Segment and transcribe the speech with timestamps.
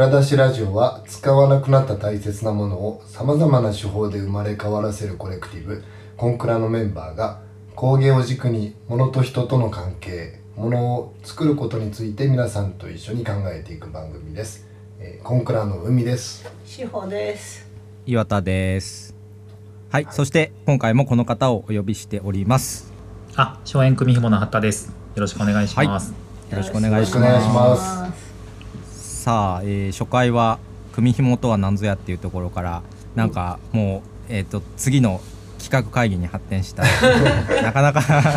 [0.00, 5.84] 蔵出しラジオは使わなくなった大切なものをさまざまな手法で生まれ変わらせるコレクティブ
[6.16, 7.42] コンクラのメンバーが
[7.76, 14.66] 工芸を軸に物と人との関係物を作ることについて皆さんと一緒に考えていく番組です、
[15.00, 16.50] えーコンクラの海です。
[16.64, 17.68] 志保です。
[18.06, 19.14] 岩田です。
[19.90, 22.90] はい、そして今回もこの方をお呼びしております。
[23.36, 24.94] あ、荘園組紐の八田です。
[25.14, 26.14] よろしくお願いします。
[26.50, 27.76] よろしくお願いしよろしくお願いしま
[28.14, 28.29] す
[29.20, 30.58] さあ、えー初回は
[30.94, 32.82] 組紐とは何ぞやっていうところから
[33.14, 35.20] なんかもうえっ、と次の
[35.58, 36.84] 企画会議に発展した。
[37.62, 38.00] なかなか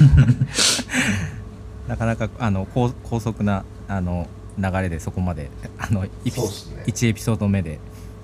[1.87, 6.09] なかなかあの高高速なあの流れでそこまであのね。
[6.25, 7.79] 1エピソード目で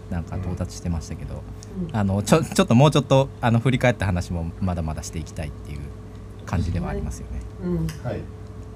[0.09, 1.41] なんか到達してましたけど、
[1.89, 1.97] うん。
[1.97, 5.79] あのちょちょっともうちょっとあの振り返った話もまだまだしていきたいっていう
[6.45, 7.39] 感じではありますよね。
[7.63, 8.19] うん、はい。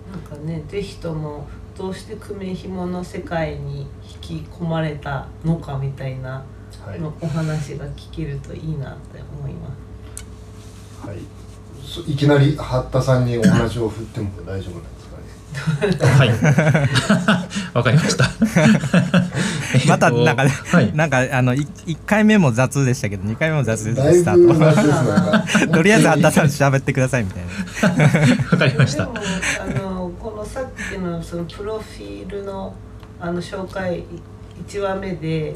[0.10, 3.88] なんかね、ぜひともどうして組め紐の世界に
[4.22, 6.44] 引き込まれたのかみたいな
[6.86, 9.70] はい、のお話が聞けるといいなって思いま
[11.02, 11.08] す。
[11.08, 11.18] はい、
[11.86, 15.18] そいきなり八田さんにお話を振っても大丈夫なんですか
[16.02, 16.10] ね？
[16.18, 16.30] はい。
[17.74, 18.30] わかりました。
[19.88, 20.92] またなんかね、はい。
[20.94, 25.68] なんかあのい一回目も雑でしたけど二回目も雑でだいスターぶ雑ですなんかト。
[25.68, 28.50] とりあえずあったさん喋ってくださいみたいな。
[28.52, 29.10] わかりました
[31.34, 32.76] そのプロフィールの
[33.20, 34.04] あの紹介
[34.68, 35.56] 1話目で、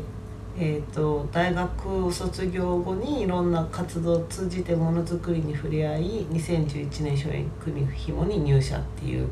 [0.57, 9.29] えー、と大学を卒業後にいろんな活動を通じてものづくりに触れ合い2011年初演組紐に入社っていう、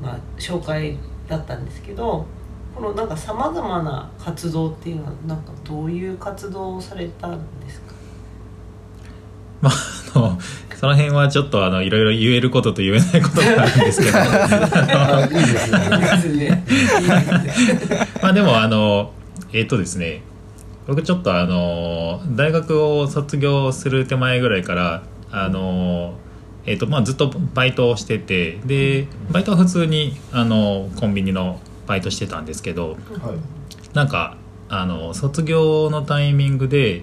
[0.00, 2.24] まあ、紹介だったんですけど
[2.76, 7.94] このなんかさまざまな活動っていうのはなんかどういう活動をされたんですか、
[10.14, 10.38] の、
[10.76, 14.18] その辺はちょっとあの、いろいろ言えることと言えないことがあるんですけど。
[14.18, 15.46] あいいで
[16.18, 18.08] すねですね。
[18.22, 19.12] まあでもあの、
[19.52, 20.22] えっ、とですね。
[20.86, 26.14] 僕ちょっとあの、大学を卒業する手前ぐらいから、あの、
[26.66, 32.98] えっ、と、まあずっとバイトをしてて、で、バイトは普通に、あの、コンビニのバイトしてたんですけど、はい
[33.94, 34.36] なんか
[34.68, 37.02] あの卒業のタイミングで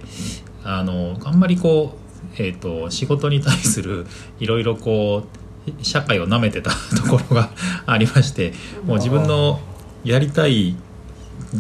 [0.64, 1.99] あのあんまりこう、
[2.38, 4.06] えー、と仕事に対する
[4.40, 7.52] いろいろこう社会をなめてた ところが
[7.86, 8.54] ありまして
[8.86, 9.60] もう自分の
[10.04, 10.76] やりたい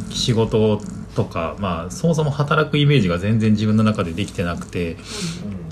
[0.10, 0.82] 仕事
[1.16, 4.98] とか、まあ、そもそも働くイメージが全然自分の中でできてなくて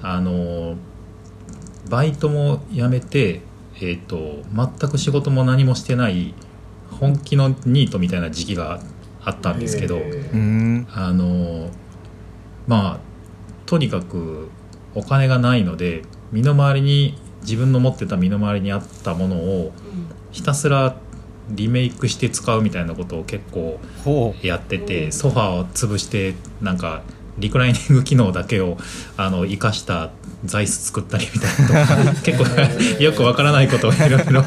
[0.01, 0.75] あの
[1.89, 3.41] バイトも辞めて、
[3.79, 6.33] えー、と全く仕事も何もしてない
[6.99, 8.81] 本気のニートみたいな時期が
[9.23, 10.01] あったんですけど。
[10.93, 11.69] あの
[12.67, 12.99] まあ
[13.65, 14.49] とにかく
[14.97, 19.71] お金がないので身の回りに自分の持ってた身の回りにあったものを
[20.31, 20.97] ひたすら
[21.49, 27.03] リメイクして使うみたいなことを結構ほやってうんてソファーを潰してなんか
[27.37, 28.77] リクライニング機能だけを
[29.17, 30.09] あの生かした
[30.43, 34.43] 座椅子作ったりみたいなとか 結構よくわからないことをいろいろ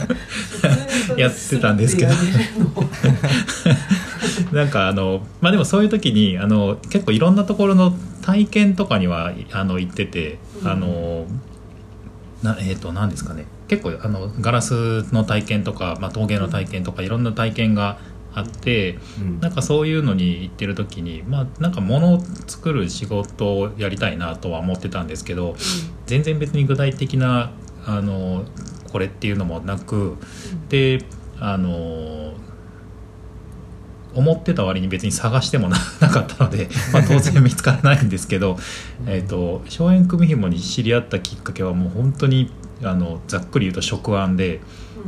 [1.17, 2.13] やってたんですけど
[4.53, 11.27] なんかあのまあでもそういう時にあの結構いろんなところの体験とかにはあの行ってて、うんあの
[12.43, 13.45] なえっ、と何ですかね。
[13.69, 17.99] 結構あのガラスの体験とか、まあ、陶芸の体験とかいろんな体験が
[18.33, 19.41] あってうん。
[19.41, 25.55] なんかそういうのに行ってる時にまあなんか物を作る仕事をやりたいなとは思ってたんですけど
[26.07, 27.53] 全然別に具体的な
[27.87, 28.45] あの
[28.91, 30.17] これっていうのもなく
[30.69, 31.05] で
[31.39, 32.35] あの
[34.15, 38.59] 思ってた割に別に探してもななかったので、 まあ、当然見つからないんですけど
[39.07, 42.51] えと荘園組紐に知り合ったきっかけはもう本当に
[42.83, 44.61] あのざっくり言うと職案で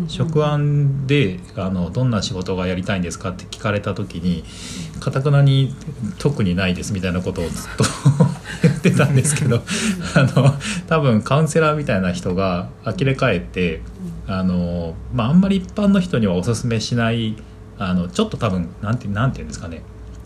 [0.08, 4.44] 職案であのどんな仕事がやりたいんですかって聞かれた時に
[5.00, 5.74] かたくなに
[6.18, 7.84] 特にないですみたいなことをずっと
[8.62, 9.62] 言ってたんですけど
[10.14, 10.54] あの
[10.86, 13.82] 多分カウンセラーみたいな人が呆れ返って
[14.26, 17.36] あの、まあ、あんまり一般の人にはおすすめしない
[17.88, 19.82] あのちょっと多分なんてなんていうんですかね、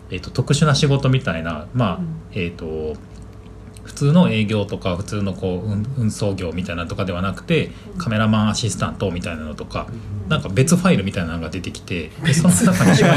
[0.09, 2.21] えー、と特殊な仕事みたいなまあ、うん。
[2.33, 2.95] えっ、と
[3.87, 9.87] 普通の営業とか普通のこう運運送業みたいなのとかではなくてカメラマンアシスタントみたいなのとか
[10.27, 13.09] なんか別ファイルみたいなのが出てきてでその中に省エ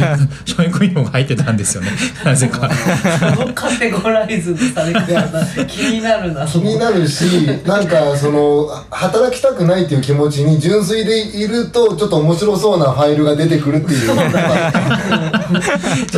[0.45, 1.91] 省エクインが入ってたんですよね。
[2.25, 2.71] なぜか。
[2.73, 7.25] そのカテゴライズされてるな気になるな気になるし
[7.67, 14.07] なんかその働きたくないっていう気持ちに純粋でいるとちょっと面白そうなファイルが出てくるっていう。
[14.07, 14.11] ち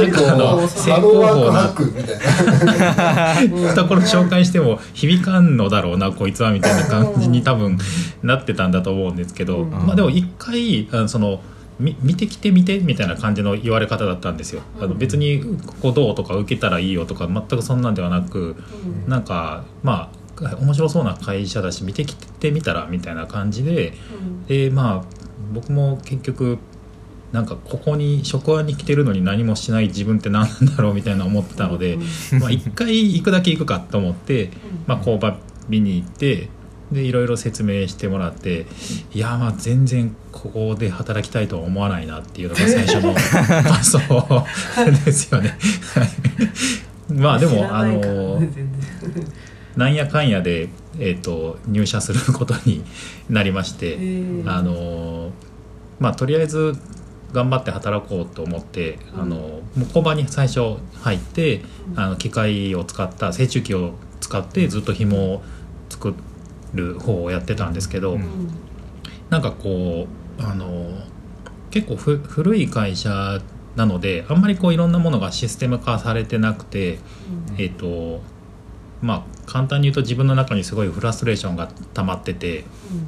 [0.00, 3.74] ょっとあのハローワークハックみたいな。
[3.74, 7.78] ところ紹介しても響かんのだろうなこいつはみたいな感じに多分
[8.22, 9.70] なってたんだと思うんですけど、うん。
[9.70, 11.40] まあでも一回あのその
[11.78, 14.62] み見てきてみてみたいな感じの言われ方だったんですよ。
[14.80, 18.56] あの別にここどうとか受けたらいいよとか全くそんなんではなく
[19.06, 19.10] うん。
[19.10, 24.46] なんかまあ面白そうな会社だし見てきてみたらみたいな感じでうん。
[24.46, 25.22] でまあ
[25.52, 26.58] 僕も結局
[27.32, 31.98] なんかここに職場に来てるのに何もしない自分って何なんだろうみたいな思ってたので、
[32.38, 34.50] まあ一回行くだけ行くかと思って、
[34.86, 35.36] まあ、工場
[35.68, 36.50] 見に行って
[36.92, 38.66] でいろいろ説明してもらって
[39.14, 43.14] いやまあ全然ここで働きたいとは思わないなっていうのが最初の
[43.64, 43.98] 感想
[45.04, 45.56] ですよね。
[47.08, 48.42] まあで知もあの
[49.76, 50.68] なんやかんやで、
[50.98, 52.84] えー、と入社することに
[53.30, 53.98] なりまして。
[54.44, 55.32] あの
[55.98, 56.76] まあとりあえず
[57.32, 59.62] 頑張って働こうと思って、うんあの
[59.94, 65.42] 工場に最初入って、うんあの機械を使った成虫機を使ってずっと紐を
[65.88, 66.14] 作
[66.74, 68.50] る方をやってたんですけど、うん。
[69.30, 70.06] なんかこ
[70.38, 70.90] うあの
[71.70, 73.40] 結構ふ古い会社
[73.76, 76.98] なのであんまりこういろんなものがシステム化されてなくて、
[77.58, 78.20] えっ、と
[79.00, 82.64] まあ簡単に言うと自分の中にすごいフラストレーションが溜まってて、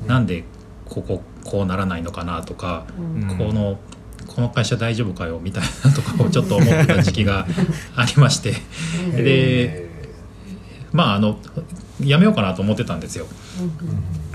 [0.06, 0.44] なんで
[0.86, 3.38] こここうならないのかなとか、うんうん。
[3.38, 3.78] この
[4.26, 7.46] この会社大丈夫かよみたいなとかをちょっと思ってた時期が
[7.96, 8.54] ありまして。
[9.10, 9.84] うんで
[10.92, 11.40] まああの
[12.00, 13.26] 辞めようかなと思ってたんですよ。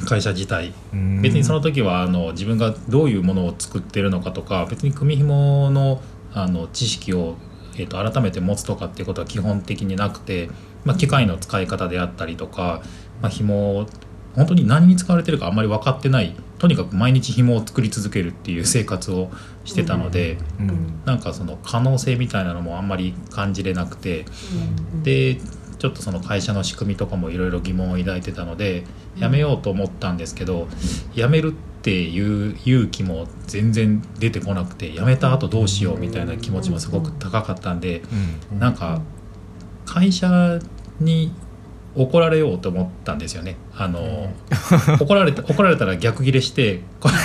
[0.05, 0.73] 会社自体。
[0.93, 1.21] うん。
[1.21, 6.01] 別にその時はあの自分がどういうものを作ってるのかとか別に組紐の
[6.33, 7.35] あの知識を、
[7.75, 10.49] えー、と改めて持つとかっていうことは基本的になくて、
[10.85, 12.81] まあ、機械の使い方であったりとか、
[13.21, 13.87] まあ、紐を
[14.35, 19.31] 本当に何に使われてるかあんまり分かってないとにかく毎日紐を作り続けるっていう生活を
[19.63, 21.01] してたので、うん。
[21.05, 24.25] なんかその可能性みたいなのもあんまり感じれなくて
[24.93, 25.03] うん。
[25.03, 25.39] で
[25.79, 28.83] ちょっとその会社の仕組みとかもいろいろ疑問を抱いてたので
[29.15, 30.67] 辞めようと思ったんですけど
[31.15, 38.03] 辞めるっていう勇気も全然出てこなくて辞めた後どうしようみたいな気持ちもすごく高かったんで
[38.51, 38.59] うん。
[38.59, 39.01] なんか
[39.85, 40.59] 会社
[40.99, 41.33] に
[41.99, 43.57] 怒られようと思ったんですよね。
[43.77, 44.31] あの
[44.99, 47.15] 怒られた怒られたら逆ギレしてこの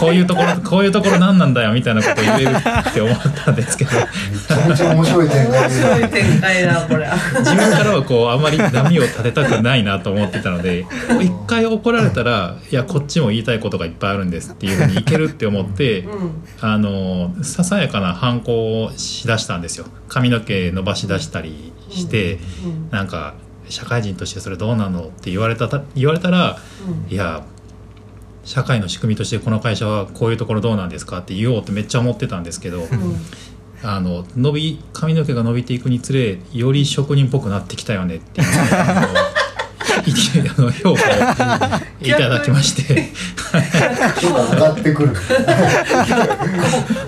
[0.00, 3.90] こういうところこういうところ何なんだよみたいなこと言えるって思ったんですけど。
[3.92, 7.08] めちゃめちゃ面白い展開面白い展開だこれ。
[7.38, 10.86] 自分からはこうあまり波を立てたくないなと思ってたので
[11.20, 16.30] 一回怒られたらいやこっちも言いたいことがいっぱいあるんですっていうふうにいけるって思ってうん。
[16.60, 19.86] あのささやかな反抗をしだしたんですよ。
[20.08, 22.90] 髪の毛伸ばし出したりして、うん。
[22.90, 23.34] なんか
[23.74, 27.12] 社会人としてそれどうなのって言われたた言われたらうん。
[27.12, 27.44] いや
[28.44, 32.88] 社会の仕組みとしてこの会社はこういうところどうなんですかって言おうってめっちゃ思ってたんですけど、うん。
[33.82, 38.46] あの伸び髪の毛が伸びていくにつれより職人っぽくなってきたよねっていう
[40.10, 43.12] あのいあの評価をいただきまして。
[44.20, 45.12] ちょっと上がってくる。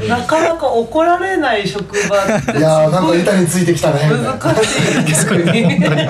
[0.08, 5.52] なかなか怒られない職場っていやーなんか板についてきたね難しいそれ本
[5.82, 6.08] 当に。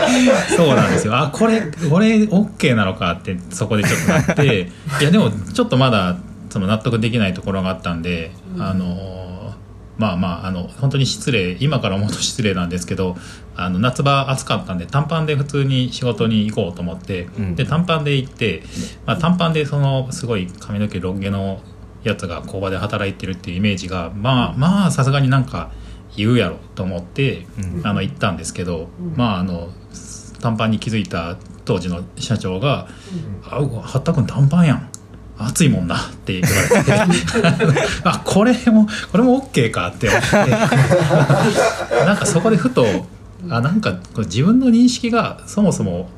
[0.56, 1.16] そうなんですよ。
[1.16, 4.70] あこれこれ OK なのかってそこでちょっとなって。
[5.00, 6.16] いやでもちょっとまだ
[6.50, 9.35] その納得できないところがあったんで、うんあの
[9.98, 13.16] まあまああの本当に失礼今から思うと失礼なんですけど
[13.54, 17.56] あの夏場暑かったんで短パンで普通に仕事に行こうと思って、うん。
[17.56, 18.62] で短パンで行って、
[19.06, 21.60] まあ、短パンでそのすごい髪の毛ロン毛の
[22.04, 25.72] やつが工場で働いてるっていうイメージがまあまあさすがになんか
[26.16, 27.86] 言うやろと思って、うん。
[27.86, 29.16] あの行ったんですけど、うん。
[29.16, 29.70] まああの
[30.42, 32.88] 短パンに気づいた当時の社長が
[33.42, 34.88] 「あ八田君短パンやん
[35.38, 37.82] 暑いもんな」って言われて。
[38.04, 40.36] あこれもこれも OK かって思って。
[42.06, 42.86] なんかそこでふと
[43.48, 46.08] あなんか自分の認識がそもそも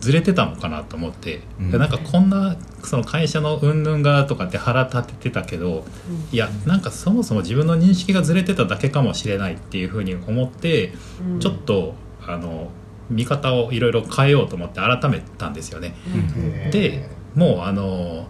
[0.00, 1.70] ずれてたのかなと思って、うん。
[1.78, 5.84] なんかこんなその会社の云々がとかって腹立ててたけど
[6.32, 10.94] いやなんかそもそも自分の認識がずれてただけかもしれないっていうふうに思って、
[11.32, 11.40] うん。
[11.40, 11.94] ちょっと
[12.26, 12.70] あの
[13.10, 15.94] 見方をいろいろ変えようと思って改めたんですよね。
[16.14, 16.70] うん。
[16.70, 18.26] でもうあの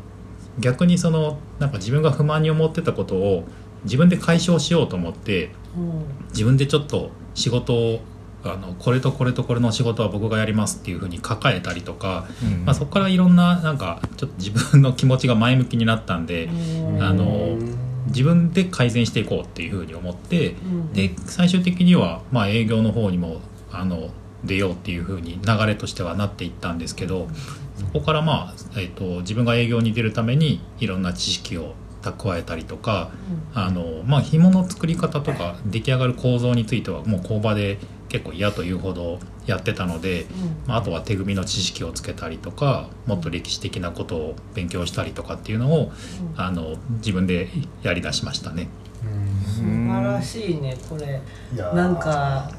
[0.61, 3.45] 逆にそのなんか自分が不満に思ってたことを
[3.85, 6.05] 自分で解消しようと思ってうん。
[6.31, 8.01] 自分でちょっと仕事を
[8.43, 12.65] あのこれとこれとこれの仕事は僕がやりますっていうふうに抱えたりとか、うん。
[12.65, 17.03] まあ、そこからいろんななんかちょっと自分の気持ちが前向きになったんでうん。
[17.03, 17.57] あの
[18.07, 20.93] 自分で改善していこうっていうふうに思ってうん。
[20.93, 23.41] で最終的にはまあ営業の方にも
[23.71, 24.11] あの
[24.45, 27.29] 出ようっていうふうに流れとしてはなっていったんですけど
[27.81, 33.11] そこからまあ、えっと自分が営業に出るためにいろんな知識を蓄えたりとか
[33.55, 40.27] あの、まあ、紐の作り方とか出来上がる構造についてはもう工場で結構嫌というほどやってたので、
[40.67, 45.93] まあ、あとは手組みの知識をつけたりとかもっと歴史的なことを勉強したりとかっていうのを
[46.37, 47.49] あの自分で
[47.83, 48.69] やりだしましたね。
[49.45, 51.21] 素晴らしいねこれ。
[51.55, 52.51] なんか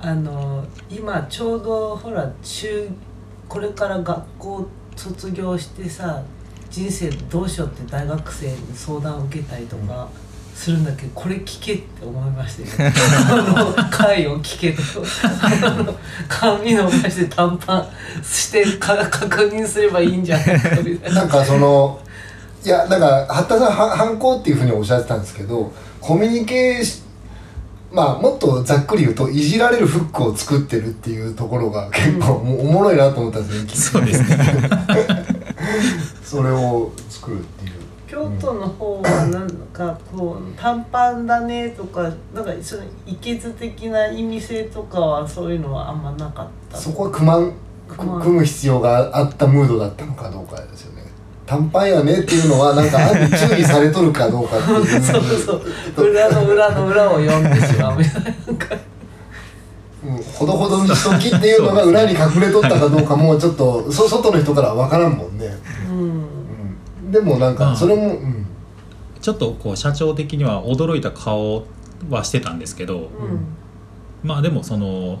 [0.00, 2.88] あの今ちょうどほら中
[3.50, 6.22] これから学校卒業してさ
[6.70, 10.08] 人生どうしようって大学生に相談を受けたりとか
[10.54, 12.92] するんだけどこれ聞けって思いましたよ
[13.28, 15.02] あの回を聞けと。
[15.66, 15.92] あの
[16.28, 17.88] 紙伸ばして短パン
[18.22, 21.20] してか確認すればいいんじゃないかみたいな。
[21.22, 21.98] なんかその
[22.64, 27.02] いやなんか八田さんは反抗っていうふうにおっしゃってたんですけどコミュニケーシ
[27.92, 34.38] まあもっとざっくり言うといじられるフックを作ってるっていうところが結構おもろいなと思ったんですよね そうですね。
[36.24, 37.72] それを作るっていう。
[38.06, 42.02] 京都の方はなんかこう短パンだねとか
[42.34, 46.76] なんかそのいけず的な意味性とかはそういうのはあんまなかった？
[46.76, 47.52] そこは組まん
[47.88, 50.99] 組まん組む必要があったムードだったのかどうかですよね
[51.50, 55.02] 短パンやねっていうのはなんか暗に注意されとるかどうかっていう。
[55.02, 57.98] そうそう裏の裏の裏を読んでしまう。
[57.98, 58.76] みたいななんか
[60.04, 60.22] うん。
[60.32, 65.52] ほどほどにしときっていうのが裏に隠れとったかどうかもちょっとそ外の人からは分からんもんね、
[65.90, 66.24] うん。
[67.06, 68.46] うん、でもなんまあかそれも、うん、
[69.20, 71.64] ちょっとこう社長的には驚いた顔
[72.08, 73.08] はしてたんですけど、うん。
[74.22, 75.18] まあでもその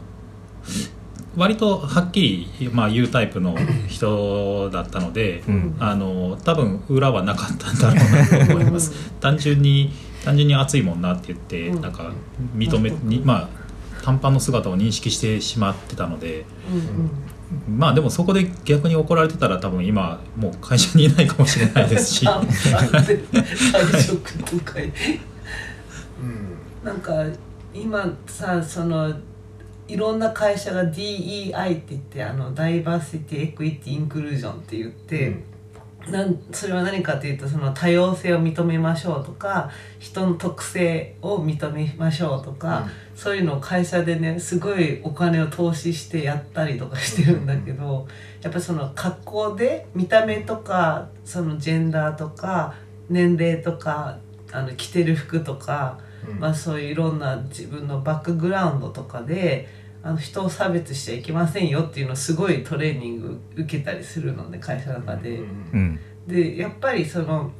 [1.36, 3.56] 割とはっきり、まあ、言うタイプの
[3.88, 5.76] 人だったので、うん。
[5.78, 8.92] あの多分裏はなかったんだろうなと思います。
[9.20, 9.92] 単純に
[10.24, 11.80] 単純に熱いもんなって言って、うん。
[11.80, 12.10] なんか
[12.56, 13.48] 認めにまあ
[14.02, 16.44] 短パンの姿を認識してしまってたので
[17.68, 17.78] うん。
[17.78, 22.24] まあでもそこで逆に怒られてたら多分今もう会社にいないかもしれないですし。
[26.82, 27.12] なんか
[27.72, 29.14] 今さその
[29.90, 35.42] いろんな会社が DEI って言ってあのダイバーシティエクイティインクルージョンって言って、
[36.08, 48.06] なんそれは何かというとその多様性を認めましょうとか人の特性を認めましょうとか、そういうのを会社でねすごいお金を投資してやったりとかしてるんだけど、
[48.42, 52.74] やっぱその格好で見た目とかそのジェンダーとか
[53.08, 54.18] 年齢とか
[54.52, 56.38] あの着てる服とか、うん。
[56.38, 59.68] まあ、そういういろんな自分のバックグラウンドとかで
[60.02, 65.38] あの人を差別しちゃいけませんよっていうのをすごいトレーニング受けたりするので会社の中で。
[65.38, 65.42] う
[65.76, 65.98] ん。
[66.26, 67.50] でやっぱりその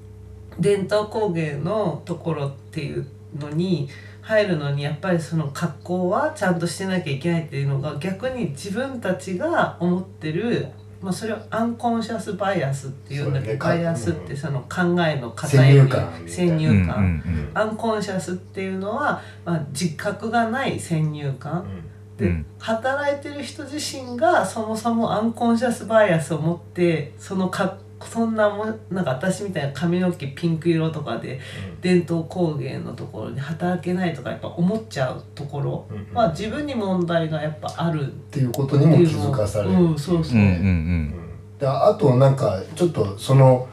[0.58, 3.06] 伝統工芸のところっていう
[3.38, 3.88] のに
[4.22, 10.68] 入るのにやっぱりその格好はちゃんとしてなきゃいけないっていうのが逆に自分たちが思ってる、
[11.00, 21.89] まあ、それをアンコンシャスバイアスっていうんだけど、ねバイアスってその考えの偏先入り先入うん観、うんアンコンシャスっていうのは、まあ、自覚がない先入観、で、
[22.24, 22.46] うん。
[22.58, 31.38] 働いてる人自身がそもそもアンコンシャスバイアスを持ってそのかそんなもんなんか私みたいな髪の毛ピンク色とかで
[31.82, 36.16] 伝統工芸のところに働けないとかやっぱ思っちゃうところうん。
[36.16, 38.02] は自分に問題がやっぱある。
[38.02, 40.44] っっていうことにも気づかされる、うんそうそう、うん。
[40.44, 41.14] うん。
[41.58, 43.68] であとなんかちょっとその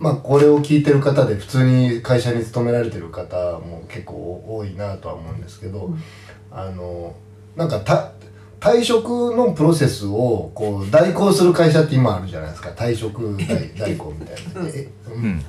[0.00, 6.02] まあこれを聞いてる方で普通に会社に勤められてる方も結構多いなとは思うんですけど、うん。
[6.50, 7.14] あの
[7.60, 8.12] なんかた
[8.58, 12.70] 退職のプロセスをこう代行する会社って今あるじゃないですか。
[12.70, 14.70] 退職代 代行みたいな。
[14.70, 15.44] えううんん。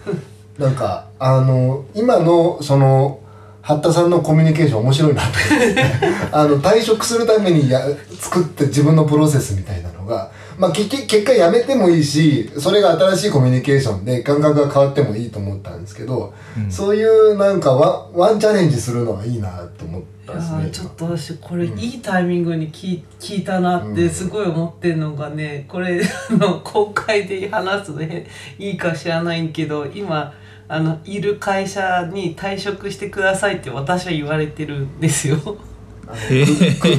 [0.59, 3.19] なんかあの今のその
[3.61, 5.85] 八田さんのコミュニケーション面白いなと思って。
[6.33, 7.81] あの退職するためにや
[8.19, 20.69] 作って自分のプロセスみたいなのが、まあ、結結結果やめてもいいしそれが新しいコミュニケーションで感覚が変わってもいいと思ったんですけど、うんそういうなんかワンワンチャレンジするのはいいなと思ったんですね。
[20.71, 25.99] ちょっと私これいいタイミングに聞い聞いたなってすごい思ってるのがねこれ
[26.29, 28.27] あの公開で話すのね
[28.59, 30.33] いいか知らないけど今
[30.67, 35.57] あのいる会社に退職してくださいって私は言われてるんですよ。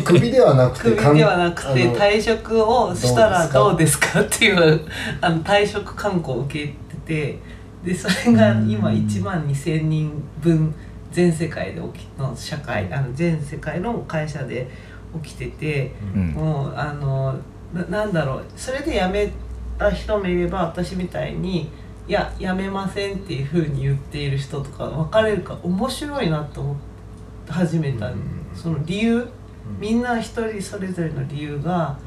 [0.05, 4.87] 首ではなくて首ではなくて退職をしたらどどううですかっていう
[5.21, 7.39] あの退職勧告を受けてて
[7.85, 10.75] でそれが今1万2,000人分
[11.11, 14.69] 全世界で起きの社会あの全世界の会社で
[15.23, 16.29] 起きててうん。
[16.31, 17.39] もうあの
[17.73, 19.33] ななんだろうそれで辞め
[19.79, 21.71] た人もいれば私みたいに
[22.07, 26.77] 「いや辞めません」っていうふうに言っている人とか分かれるから面白いなと思っ
[27.47, 29.29] て始めた、うんその理由
[29.79, 31.99] みんな一人それぞれの理由が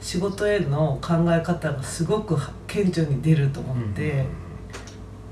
[0.00, 2.36] 仕事への考え方がすごく
[2.66, 4.26] 顕著に出ると思って、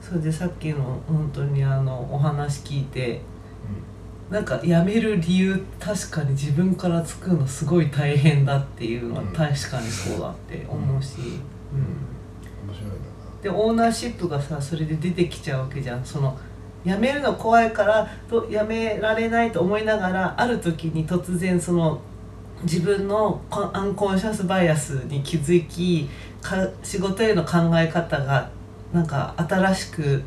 [0.01, 3.21] それでさっきの本当にあのお話聞いて
[4.31, 11.97] なんか辞める理由確かに自分から作るのすごい大変だっていうのは確かにそうだって思うし、うん。
[13.43, 16.05] でオーナーシップがさそれで出てきちゃうわけじゃん。
[16.05, 16.39] その
[16.85, 22.01] 辞めるの怖いからと辞められないと思いながらある時に突然その
[22.63, 26.09] 自分のアンコンシャスバイアスに気づき
[26.41, 28.51] か仕事への考え方が
[28.93, 30.23] なんか新しく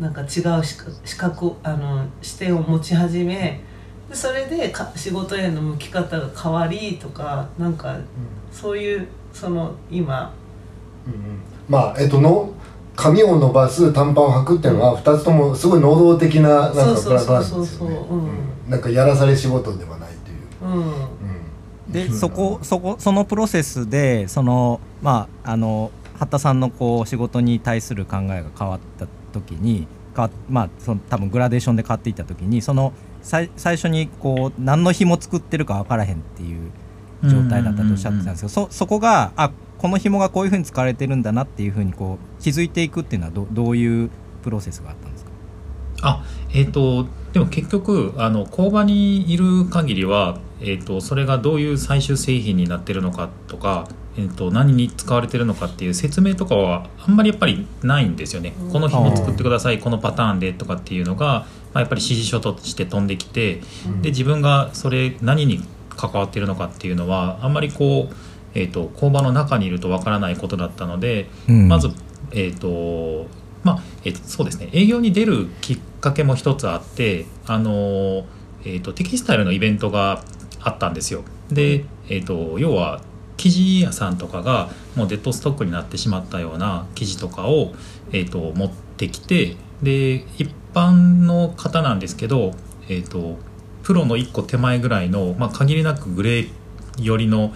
[0.00, 0.28] なんか違う
[0.64, 3.60] 視覚視覚あの視点を持ち始め
[4.08, 7.98] でそれでか仕事への向き方が変わりとかなんか
[8.52, 10.32] そういうその今。
[11.06, 11.20] うんうん。
[11.68, 12.52] まあえっとの
[12.96, 17.94] 髪を伸ばす短パンを履くっていうのは二つともすごい能動的ななんかプラそうそうそうプランですよね。
[17.94, 18.16] んう
[18.68, 18.70] ん。
[18.70, 20.82] なんかやらされ仕事ではないという、うん。
[20.82, 21.16] うん
[21.88, 36.70] でそこそこそのプロセスでそのまああの八田さんのこう仕事に対する考えが変わった時に変わまあその多分グラデーションで変わっていった時にその最最初にこう何の紐作ってるか分からへんっていう
[37.24, 44.10] 状態だったとおっしゃってたんですけど、そそこがあこの紐がこういうふうに使われてるんだなっていうふうにこう気づいていくっていうのはどどういう
[44.42, 45.30] プロセスがあったんですか？
[46.02, 58.54] あえっ、とでも結局あの工場にいる限りは、えー、とそれがどういう最終製品になってるのかとか、えー、と何に使われてるのかっていう説明とかはあんまりやっぱりないんですよね。
[58.60, 58.72] うん。
[58.72, 63.60] この紐作ってくださいこのパターンでとかっていうのが、まあ、やっぱり指示書として飛んできて
[64.02, 68.14] で自分がそれ何に関わってるのかっていうのはあんまりこう、
[68.56, 71.90] えー、と工場の中にいるとわからないことだったので、うんまず、
[72.32, 73.28] えーと
[73.62, 78.24] まあえーそうですね営業に出るきっかけも一つあって、あのー
[78.64, 80.24] えー、とテキスタイルのイベントが
[80.60, 81.22] あったんですよ。
[81.52, 83.02] で、えー、と要は
[83.36, 87.74] 生地屋さんとかがもうデッドストックになってしまったような生地とかを、
[88.12, 92.52] えー、と持ってきてで一般の方なんですけど、
[92.88, 93.36] えー、と
[93.82, 96.50] プロの1個手前ぐらいの、まあ、限りなくグレー
[96.98, 97.52] 寄りの、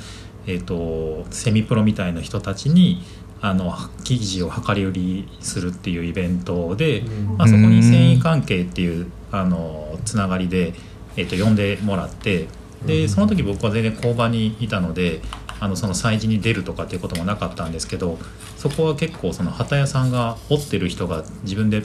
[0.47, 3.03] えー、とセミプロみたいな人たちに
[3.41, 3.73] あの
[4.05, 7.03] 生地を量り売りするっていうイベントで、
[7.39, 10.75] まあ、そこに繊維関係っていうあのつながりで、
[11.17, 12.49] えー、と呼んでもらって
[12.85, 15.21] でその時僕は全然工場にいたので
[15.59, 18.19] あのその催事に出るとかっていうこともなかったんですけど
[18.57, 21.83] そこは結構その旗屋さんが折ってる人が自分で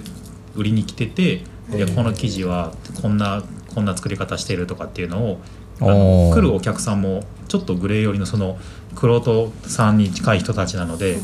[0.55, 1.41] 売りに来てて
[1.73, 5.39] いやこの生地はこんなこんな作り方してるとかっていうのを
[5.79, 8.57] 来るお客さんもちょっとグレー寄りのその
[8.95, 11.17] 玄人さんに近い人たちなので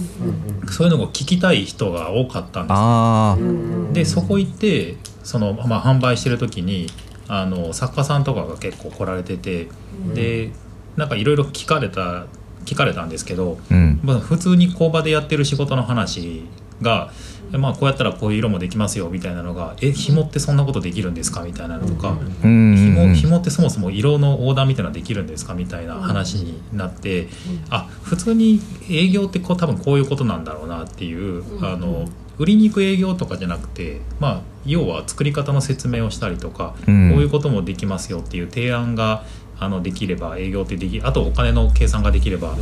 [0.69, 6.87] そういうのを聞きたい人が多かったんですでそこ行ってその、まあ、販売してる時に
[7.27, 9.69] あの作家さんとかが結構来られてて
[10.13, 10.51] で
[10.97, 12.25] なんかいろいろ聞かれた
[12.65, 13.99] 聞かれたんですけど、あうん。
[14.03, 16.43] まあ、普通に工場でやってる仕事の話
[16.81, 17.11] が、
[17.57, 22.17] まあ、こうやったらこういう色もできますよみたいなのが「え紐ってそんなことできるんですか?」みたいなのとか。
[22.43, 27.27] うん紐紐ってそもそも色のオーダーみたいなのできるんですかみたいな話になって、
[27.69, 28.59] あ普通に
[28.89, 39.23] 営業ってこう多分こういうことなんだろうなっていう、うんあの売りに行く営業とかじゃなくて、まあ、要は作り方の説明をしたりとか、うんこういうこともできますよっていう提案が
[39.62, 42.58] あのできれば営業ってできあとお金の計算ができれば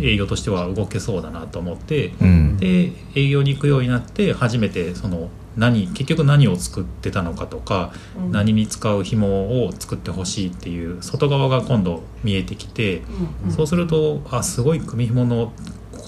[0.00, 2.14] 営業としては動けそうだなと思って。
[2.22, 2.56] うん。
[2.56, 8.32] で営業に行くようになって初めてその何結局何を作ってたのかとか、うん。
[8.32, 13.02] 何に使う紐を作ってほしいっていう外側が今度見えてきて、
[13.44, 13.52] うん。
[13.52, 15.52] そうするとあすごい組紐の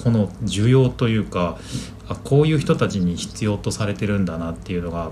[0.02, 1.58] この需要というか
[2.08, 5.10] あこういう人たちに必要とされてるんだなっていうのが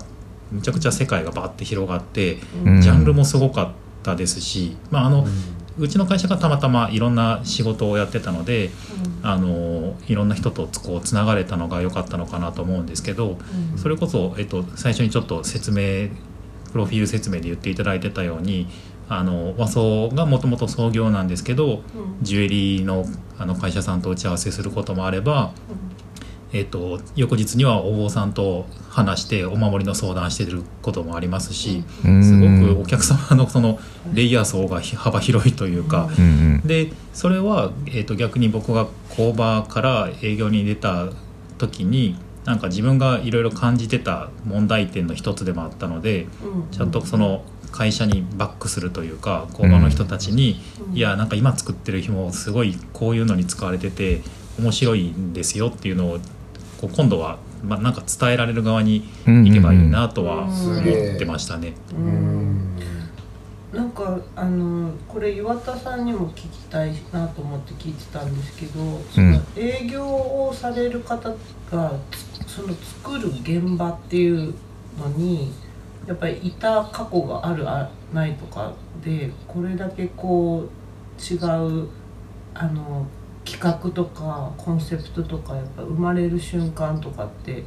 [0.51, 2.81] むちゃくちゃ世界がバッて広がってうん。
[2.81, 5.25] ジャンルもすごかったですし、まあ、あの
[5.77, 8.69] うちの会社がたまたまいろんな仕事をやってたので
[9.23, 13.37] あのいろんな人とこうつながれたのが良かったのかなと思うんですけど
[13.77, 16.09] それこそ、えっと、最初にちょっと説明
[16.71, 18.67] プロフィール説明で言っていただいてたように
[19.07, 21.81] あの和装がもともと創業なんですけど
[22.21, 23.05] ジュエリーの
[23.39, 25.53] あの会社さんと打ち合わせすることもあれば、
[26.51, 32.23] えっと、翌日にはお坊さんと話してお守りの相談してることもありますしうん。
[32.23, 33.79] すごくお客様のその
[34.13, 36.09] レイヤー層が幅広いというか。
[36.17, 36.61] うんうん。
[36.65, 41.09] でそれは、えー、と逆に僕が工場から営業に出た
[41.57, 46.27] 時になんか自分がいろいろ感じてた問題点の一つでもあったので
[46.71, 50.59] ちゃんとその会社にバックするというか工場の人たちに、
[50.89, 50.97] うん。
[50.97, 54.21] いやなんか今作ってる紐すごいこういうのに使われてて
[54.57, 56.19] 面白いんですよっていうのを
[56.79, 61.73] こう今度は、まあ、なんか伝えられる側に行けばいいなとはうん思ってましたね。
[61.91, 62.75] うん。
[63.73, 71.29] なんかあのこれ岩田さんにも聞きたいなと思って聞いてたんですけど、その営業をされる方
[71.71, 71.91] が
[72.45, 74.55] つその作る現場っていう
[74.97, 75.51] のに
[76.07, 81.87] やっぱりいた過去があるあないとかでこれだけこう違う
[82.55, 83.05] あの
[83.49, 87.63] 企画とかコンセプトとかやっぱ生まれる瞬間とかって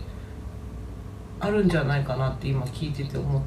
[1.40, 3.42] あるんじゃないかなって今聞いてて思っ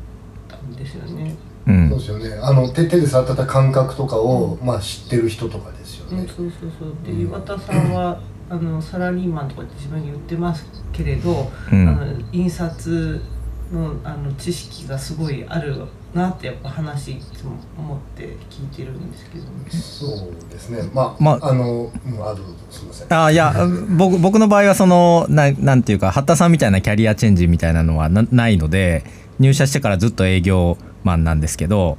[0.47, 1.35] たんですよね。
[1.65, 1.89] うん。
[1.89, 2.41] そうですよね。
[2.41, 6.93] あの手手で触ってた感覚とかを、まあ、知ってる人とかですようん、ね、そうそうそう。
[7.05, 8.19] で岩田さんは
[8.49, 11.87] あのサラリーマンとかって自分に言ってますけれど、うん。
[11.87, 13.21] あの印刷
[13.71, 15.75] のあの知識がすごいある
[16.13, 19.49] なってやっぱ話いつも思って聞いてるんですけどね。
[19.69, 23.53] そうですねまあ、まあ、の、うん、あどうぞすみませんあいや
[23.97, 29.03] 僕僕の場合はそのななんていうか八田さんみたいなキャリアチェンジみたいなのはなないので
[29.39, 31.97] 入社してからずっと営業マンなんですけど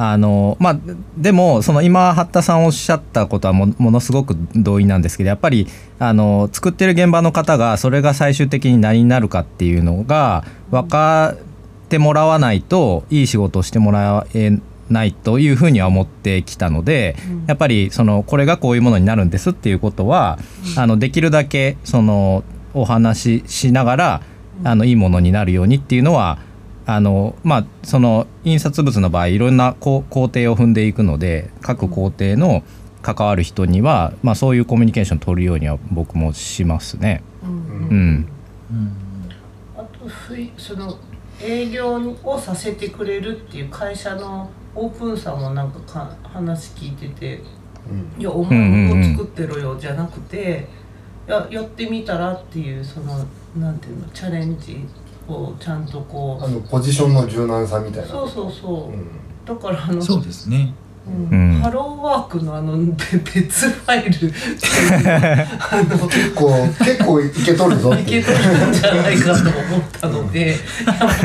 [0.00, 0.78] あのまあ
[1.16, 5.66] でもその今八田さんおっしゃったことはもものすごく同意なんですけどやっぱり
[5.98, 14.56] あの作ってる現場の方がそれが最終的に何になるかっていうのが分かってもらわないといい仕事をしてもらえ
[14.88, 17.44] ないというふうには思ってきたので、うん。
[17.46, 20.38] やっぱりそのこれがこういうものになるんですっていうことは、
[20.76, 24.22] あのできるだけそのお話ししながら
[24.62, 26.38] あのいいものになるようにっていうのは
[26.88, 32.62] あのまあその印刷物の場合いろんなこう工程を踏んでいくので各工程の
[33.02, 37.22] 関わる人には、まあ、そういうコミュニケーションを取るようには僕もしますね。
[37.42, 37.50] うん。
[37.50, 38.28] うん。
[38.70, 38.92] うん。
[39.76, 40.98] あとふいその
[41.42, 47.42] 営業をさせてくれるっていう会社のオープンさもなんかか話聞いてて
[48.16, 48.20] うん。
[48.20, 48.58] いやお前
[48.94, 50.66] も作ってろよじゃなくて、
[51.28, 53.26] いややってみたらっていうその
[53.58, 54.80] なんていうのチャレンジ
[55.34, 58.08] をちゃんとこあのポジションの柔軟さみたいな。
[58.08, 59.08] うそうそうそう、うん。
[59.44, 60.74] だからあのそうですね。
[61.06, 61.54] うん。
[61.54, 61.60] うん。
[61.60, 62.94] ハローワークのあのべ
[63.34, 64.32] 別ファイル。
[65.70, 70.56] あの結構結構いけとるぞっいけとるんじゃないかと思ったので、やっ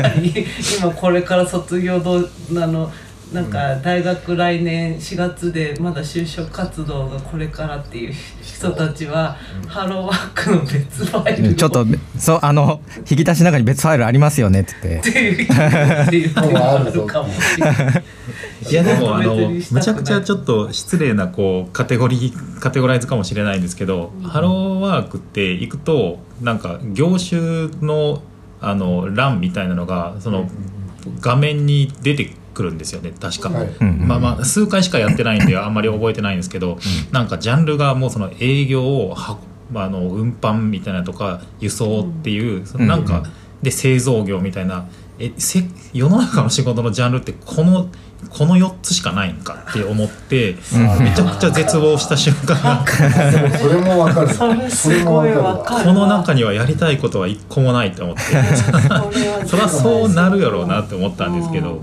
[0.00, 0.46] ぱり
[0.78, 2.90] 今これから卒業どうあの
[3.34, 11.54] なんか大学来年4月でまだ就職活動がこれからっていう人たちは、ハローワークの別ファイルを。
[11.54, 11.84] ちょっと
[12.16, 15.10] そうあの引き出しの中に別ファイルありますよねって言って。
[15.10, 18.04] っていうあるかもしれない。
[18.70, 28.22] いやでもあのむちゃくちゃちょっと失礼なこうカテゴリーカテゴライズかもしれないんですけど、ハローワークって行くとなんか業種の
[28.60, 30.48] あの欄みたいなのがその
[31.20, 33.50] 画面に出てくるんですよね確か。
[33.50, 33.66] はい。
[33.66, 36.78] うんうんまあまあ数回しかやってないんで あんまり覚えてないんですけど、
[37.10, 39.36] なんかジャンルがもうその営業をあ
[39.74, 43.24] あの運搬みたいなとか輸送っていう、そのなんか、うん。
[43.62, 44.86] で製造業みたいな。
[45.18, 45.62] えせ
[45.92, 47.88] 世の中の仕事のジャンルってこの
[48.30, 51.04] この4つしかないんかって思って、うん。
[51.04, 52.84] めちゃくちゃ絶望した瞬間が。
[53.58, 54.28] それもわかる。
[54.28, 55.84] それすごいわかる。
[55.84, 58.22] この中にはやりたいことは一個もないと思って。
[59.46, 61.74] そりゃそうなるやろうなって思ったんですけど。
[61.74, 61.80] うん。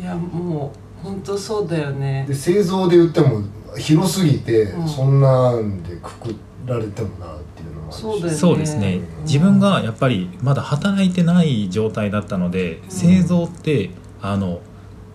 [0.00, 2.24] いやもう本当そうだよね。
[2.28, 3.42] で製造で言っても
[3.76, 4.88] 広すぎて、うん。
[4.88, 6.34] そんなんでくく
[6.66, 8.00] られてもなっていうのもあるし。
[8.00, 8.30] そうね。
[8.30, 9.00] そうですね。
[9.22, 13.90] 自分がやっぱりまだ働いてない状態だったので製造って
[14.22, 14.60] あの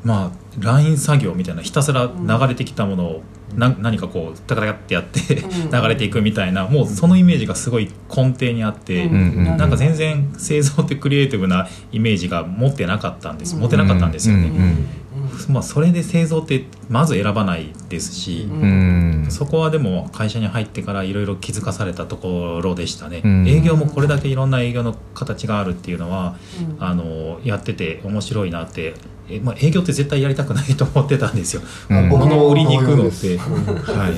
[0.04, 3.24] まあライン作業みたいなひたすら流れてきたものを
[3.56, 5.72] な何かこうタカタカってやってうん。
[5.72, 9.14] 流れていくみたいなもうそのイメージがすごい根底にあってうん。
[9.14, 9.58] うん。
[9.58, 14.48] なんか全然製造ってクリエイティブなイメージが持ってなかったんです持てなかったんですよね。
[14.48, 14.56] うん。
[14.56, 15.54] うん。
[15.54, 18.62] まあ、それで製造ってまず選ばないですし、うん。
[18.62, 19.32] うん。
[19.32, 23.48] そこはでも会社に入ってからいろいろ気づかされたところでしたね、うん。
[23.48, 26.36] 営業もこれだけいろんな営業の形があるっていうのは
[26.80, 26.84] うん。
[26.84, 28.94] あのやってて面白いなって
[29.30, 32.10] え、まあ、営業って絶対やりたくないと思ってたんですよ、うん。
[32.10, 34.14] 僕物を売りに行くのって、はい、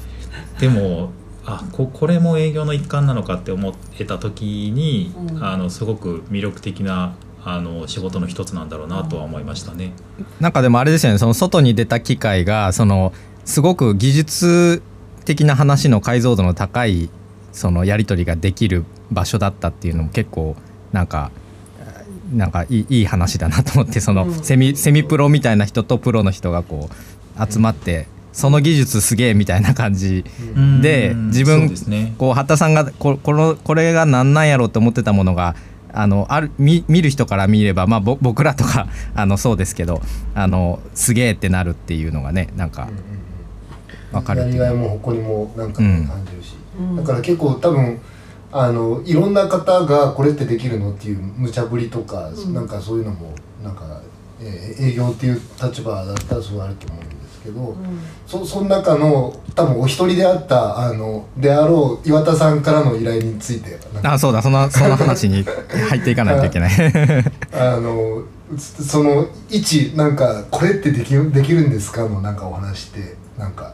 [0.60, 1.12] でも
[1.44, 5.44] あここれも営業の一環なのかって思ってた時に、うん。
[5.44, 9.92] あのすごく魅力的なあの仕事の一つなんだろうなとは思いましたね。
[10.40, 11.18] なんかでもあれですよね。
[11.18, 13.12] その外に出た機械がその
[13.44, 14.82] すごく技術
[15.24, 17.10] 的な話の解像度の高い
[17.52, 20.56] そのやり取りができる場所だったっていうのも結構
[20.92, 21.30] なんか
[22.32, 24.34] なんかいいいい話だなと思ってそのうん。
[24.42, 26.88] セミセミプロみたいな人とプロの人がこ
[27.38, 30.24] う集まってその技術すげえみたいな感じ
[30.80, 31.26] でうん。
[31.28, 32.14] 自分ね。
[32.18, 35.54] こう畑さんがここのこれが何なんやろうと思ってたものが
[35.92, 40.00] あのある見見る人から見れば、まあ、ぼ僕らとか あのそうですけど
[40.34, 42.88] あのすげえってなるっていうのがねなんか
[44.10, 46.06] わかるやりがいも誇りもなんかうん。
[46.06, 48.00] 感じるし、うんだから結構多分
[48.52, 52.52] あのいろんな方がこれってできるのっていう無茶ぶりとか、うん。
[52.54, 53.32] なんかそういうのも
[53.64, 54.00] なんか、
[54.40, 57.76] えー営業っていう立場だったらそうあると思うんですけど、うん。
[58.26, 64.12] そその中の多分お一人であったあのであろう岩田さんからの依頼についてなんか。
[64.14, 65.44] あそうだそのその話に
[65.88, 66.72] 入っていかないといけない。
[67.54, 68.22] あの
[68.58, 72.02] そその一なんかこれってできできるんですか？
[72.02, 73.72] のなんかお話ってなんか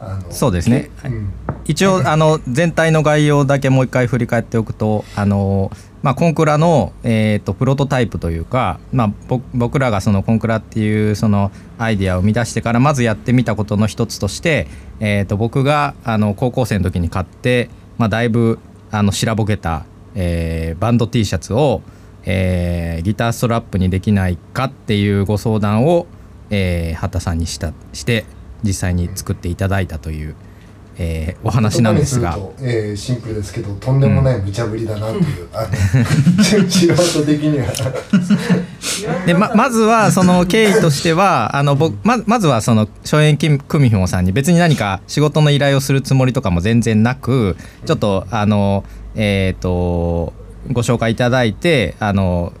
[0.00, 0.88] あのそうですね。
[1.04, 1.32] うん
[1.66, 5.70] 一応 あの全体の概要だけもう一回振り返っておくとあの、
[6.02, 14.66] まあ、コンクラの、えー、とプロトタイプというか、まあ、ぼ僕らがそのコンクラっていうそのアイディアを生み出してからまずやってみたことの一つとして、
[15.00, 18.58] えー、と僕があの高校生の時に買って、まあ、だいぶ
[18.90, 21.82] あの白ぼけた、えーバンド T シャツを、
[22.24, 26.06] えーギターストラップにできないかっていうご相談を、
[26.50, 28.24] えー畑さんにしたして
[28.62, 30.34] 実際に作っていただいたという、
[31.02, 32.34] えーお話なんですが。
[32.34, 35.68] すえーシンプルですけどとんでもない無茶ぶりだなっていう、あの
[36.68, 37.66] 素人的には
[39.24, 48.84] でままずはその経緯としては あの僕ままずはその松園組ひもさんに別に何か仕事の依頼をするつもりとかも全然なくちょっとあの
[49.14, 50.34] えっ、と
[50.70, 52.52] ご紹介いただいてあの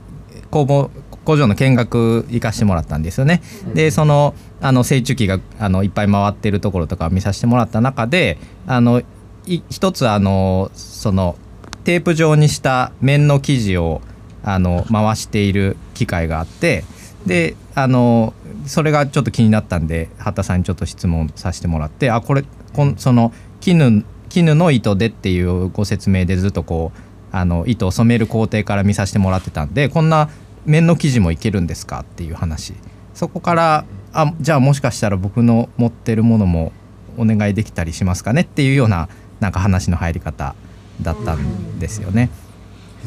[0.50, 0.90] 工房
[1.24, 3.42] 工場の見学行かしてもらったんですよね。
[3.74, 9.02] でそのあの成虫機があのいっぱい回ってるところとかを見させてもらった中であの
[9.46, 11.36] い一つあのその
[11.84, 14.00] テープ状にした面の生地を
[14.42, 16.84] あの回している機械があって
[17.26, 18.34] であの
[18.66, 30.30] それがちょっと気になったんで畑さんにちょっと質問させてもらってあこれこんその絹絹の糸でっていうご説明でずっとこうあの糸を染める工程から見させてもらってたんでこんな
[30.64, 32.74] 面の生地もいけるんですかっていう話。
[33.14, 36.72] そこからあじゃあもしかしたら僕の持ってるものも
[37.16, 39.08] お願いできたりしますかねっていうような
[39.40, 40.54] なんか話の入り方
[41.02, 42.30] だったんですよね。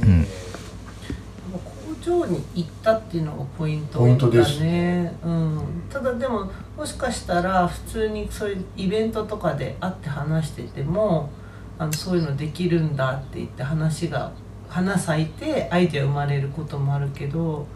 [0.02, 0.26] うん。
[2.06, 4.60] 工場に行ったっていうのがポイントポイントです。
[4.60, 11.30] だね、うん、ただでももしかしたら普通にそういうイベントとかで会って話してても
[11.78, 14.32] あのそういうのできるんだって言って話が
[14.74, 17.68] 花咲いてアイデア生まれることもあるけど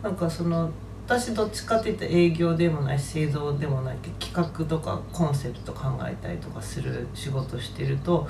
[0.00, 0.70] なんかその
[1.04, 8.28] 私どっちかっていったら営業でもないし製造でもないけど企画とかコンセプト考えたりとかする仕事してると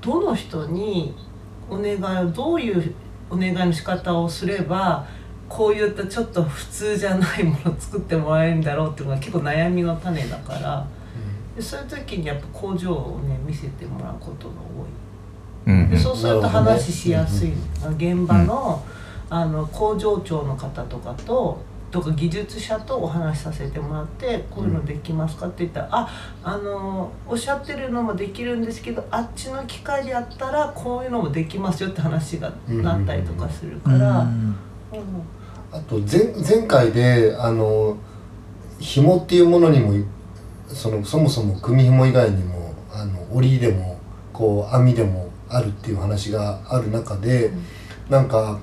[0.00, 1.14] どの人に
[1.68, 2.94] お願いをどういう
[3.28, 5.06] お願いの仕方をすれば
[5.46, 10.86] こういったちょっと普通じゃないものを作ってもらえるんだろうっていうのが結構悩みの種だから
[11.54, 14.97] でそういう時にやっぱ工場をね見せてもらうことが多い。
[15.68, 15.90] うんうん。
[15.90, 17.52] でそうすると話しやすい、
[17.96, 18.82] 現場の,、
[19.30, 26.08] あの工場長の方とかととか技術者とお話しさせてもらってこういうのできますかって言ったら、あ
[26.42, 34.56] あのおっしゃってるのもできるんですけどあっちの機械でやったらこういうのもできますよって話がなったりとかするから、うん
[35.70, 37.98] あと前前回であの
[38.78, 39.92] 紐っていうものにも
[40.68, 44.00] そのそもそも組紐以外にもあの織りでも
[44.32, 47.50] こう網でもあるっていう話がある中で、
[48.08, 48.58] なんか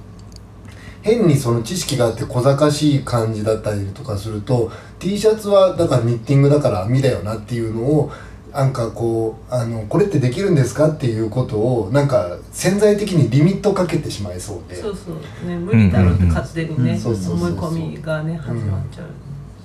[1.01, 8.11] 変にその知識があって小賢しい感じだったりとかすると T シャツはだからニッティングだから網だよなっていうのを
[8.51, 14.77] なんかこうあのこれってできるんですかっていうことをなんか潜在的にリミットかけてしまいそうで。
[14.77, 15.47] そうそう。
[15.47, 19.07] ね無理だろうって勝手にね、思い込みがね始まっちゃう。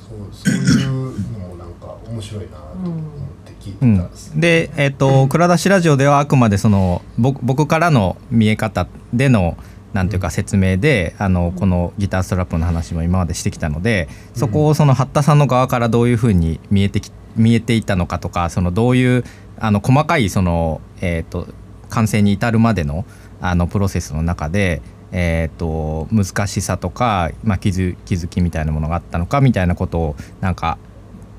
[0.09, 0.89] そうそういう
[1.33, 3.30] のもなんか面白いなと思って
[3.61, 9.57] 聞いてたうんんです、で、えっと蔵出しラジオではあくまでその僕僕からの見え方での
[9.93, 19.25] なんていうか説明で、あのこのギターストラップの話も今までしてきたのでそこをその八田さんの側からどういうふうに見えてき見えていたのかとかそのどういう
[19.59, 21.47] あの細かいその、えっと
[21.91, 23.05] 完成に至るまでの
[23.41, 24.81] あのプロセスの中で、
[25.13, 30.79] えー、と難しさとか、まあ、気づ気づきみたいなものがあったのかみたいなことをなんか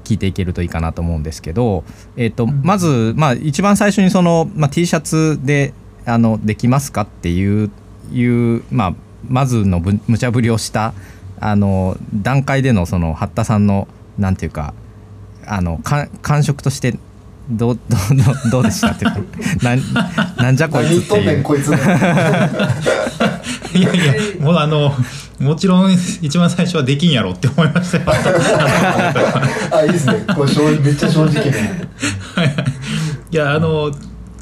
[0.03, 1.83] 聞いていけるといいかなと思うんですけど、
[2.15, 5.73] えーとまず、まあ、一番最初にその、まあ、T シャツで
[6.05, 7.71] あのできますかっていう
[8.11, 8.93] いう、まあ、
[9.27, 10.93] まずのぶ無茶ぶりをした
[11.39, 13.87] あの段階でのその八田さんの
[14.17, 14.73] なんていうか
[15.45, 16.97] あのか感触として
[17.49, 19.19] どうどうどうどうでしたっていうか
[19.63, 19.81] なん
[20.37, 21.25] なんじゃこいつっていう。
[21.25, 21.69] ねんこいつ
[23.73, 24.93] いやいやもうあの
[25.41, 28.03] もちろん一番最初はできんやろって思いましたよ。
[29.71, 30.23] あいいですね。
[30.35, 31.89] これ正直めっちゃ正直ね。
[33.31, 33.91] いやあの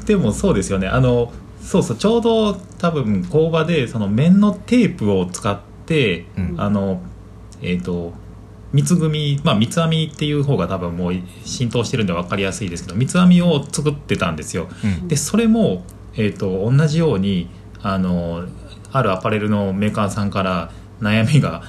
[0.04, 0.88] でもそうですよね。
[0.88, 1.32] あの
[1.62, 6.54] そうそうちょうど多分工場でその面のテープを使って、うん。
[6.58, 7.00] あの
[7.62, 8.12] えっ、と
[8.72, 14.68] 三つ組みまあ三つ編みっていう方が多分もう浸透してるんで分かりやすいですけど三つ編みを作ってたんですよ。
[14.84, 15.08] うん。
[15.08, 15.84] でそれも、
[16.14, 17.48] えー、と同じように
[17.82, 18.44] あの
[18.92, 21.62] あるアパレルのメーカーさんから悩みが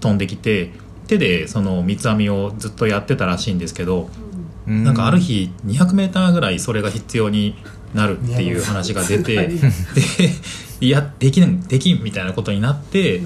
[0.00, 0.72] 飛んできて
[1.06, 4.08] 手でその三つ編みをずっとやってたらしいんですけど、
[4.66, 7.56] うなんかある日 200m ぐらいそれが必要に
[7.94, 9.60] なるっていう話が出てで
[10.80, 13.22] いやできんできんみたいなことになって、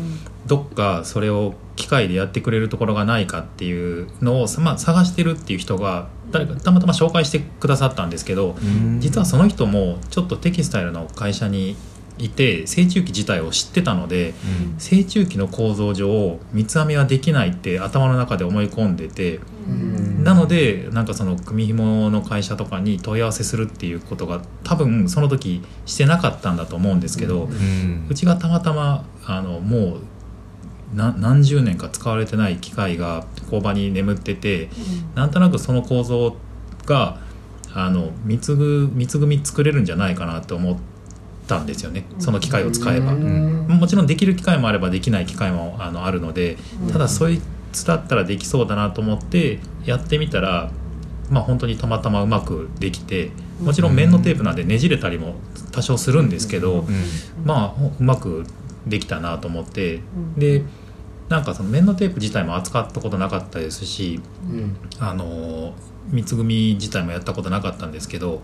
[0.46, 9.00] どっかそれを機械でやってくれるところがないかっていうのを、まあ、探してるっていう人が誰かたまたま紹介してくださったんですけどうん。
[9.00, 11.76] 実はその人もちょっとテキスタイルの会社に
[12.18, 14.35] いて成虫機自体を知ってたので
[14.78, 19.40] 成虫機の構造上三つ編みはできないって頭の中で思い込んでて。
[19.68, 20.24] うん。
[20.24, 28.14] なのでなんかその組紐の会社とかに問い合わせするっていうことが多分その時してなかったんだと思うんですけど、ううん。
[28.14, 30.00] ちがたまたまあのもう
[30.94, 34.70] な何十年か使われてない機械が工場に眠ってて
[35.14, 36.37] なんとなくその構造
[36.87, 37.20] が
[37.74, 40.76] あの三つぐ三つ組作れるんじゃないかなと思っ
[41.48, 42.04] たんですよね。
[42.20, 43.12] その機械を使えば。
[43.12, 43.66] うん。
[43.68, 46.56] もちろんできる機械もあればできない機械もあのあるので
[46.92, 47.40] ただそい
[47.72, 50.70] つだったらできそうだなと思ってやってみたら
[51.30, 53.30] まあ本当にたまたまうまくできて
[53.61, 55.34] もちろん面のテープなんでねじれたりも
[55.72, 56.84] 多少するんですけど
[57.44, 58.44] まあうまく
[58.87, 60.00] できたなと思って
[60.37, 60.64] で
[61.28, 64.76] なんかその面のテープ自体も扱ったことなかったですしうん。
[64.98, 65.74] あの
[66.10, 68.42] 三つ組自体もやったことなかったんですけど、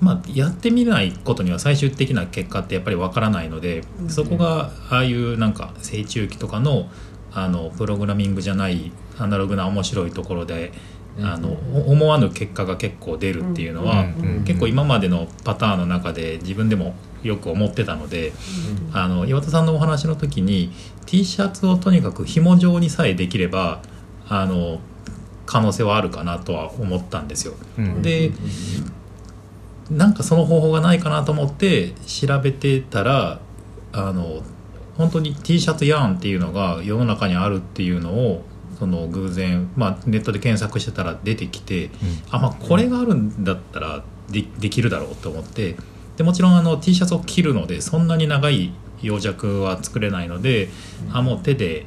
[0.00, 4.10] まあ、やってみないことには最終的な結果ってやっぱりわからないので、うん。
[4.10, 6.88] そこがああいうなんか成虫期とかの
[7.32, 10.72] あのプログラミングじゃないアナログな面白いところで、
[11.20, 14.06] あのお思わぬ結果が結構出るっていうのは、う
[14.40, 14.44] ん。
[14.44, 18.32] 結構今までのパターンの中で自分でもよく思ってたので。
[18.92, 20.72] あの岩田さんのお話の時に
[21.04, 23.82] T シャツをとにかく紐状にさえできれば
[24.28, 24.80] あの
[25.46, 27.54] 可能性はあるかなとは思ったんですよ。
[27.78, 28.32] うんで
[29.90, 33.38] なんかその方法がないかなと思って調べてたら
[33.92, 34.42] あの
[34.96, 38.42] 本当に T シャツヤーンっていうのが世の中にあるっていうのを
[38.78, 41.90] その偶然、まあ、ネットで検索してたら出てきて、
[42.30, 45.76] あまあこれがあるんだったらでできるだろうと思って
[46.16, 50.68] でもちろんあの T シャツを着るのでそんなに長い養弱は作れないので、
[51.12, 51.86] あもう手で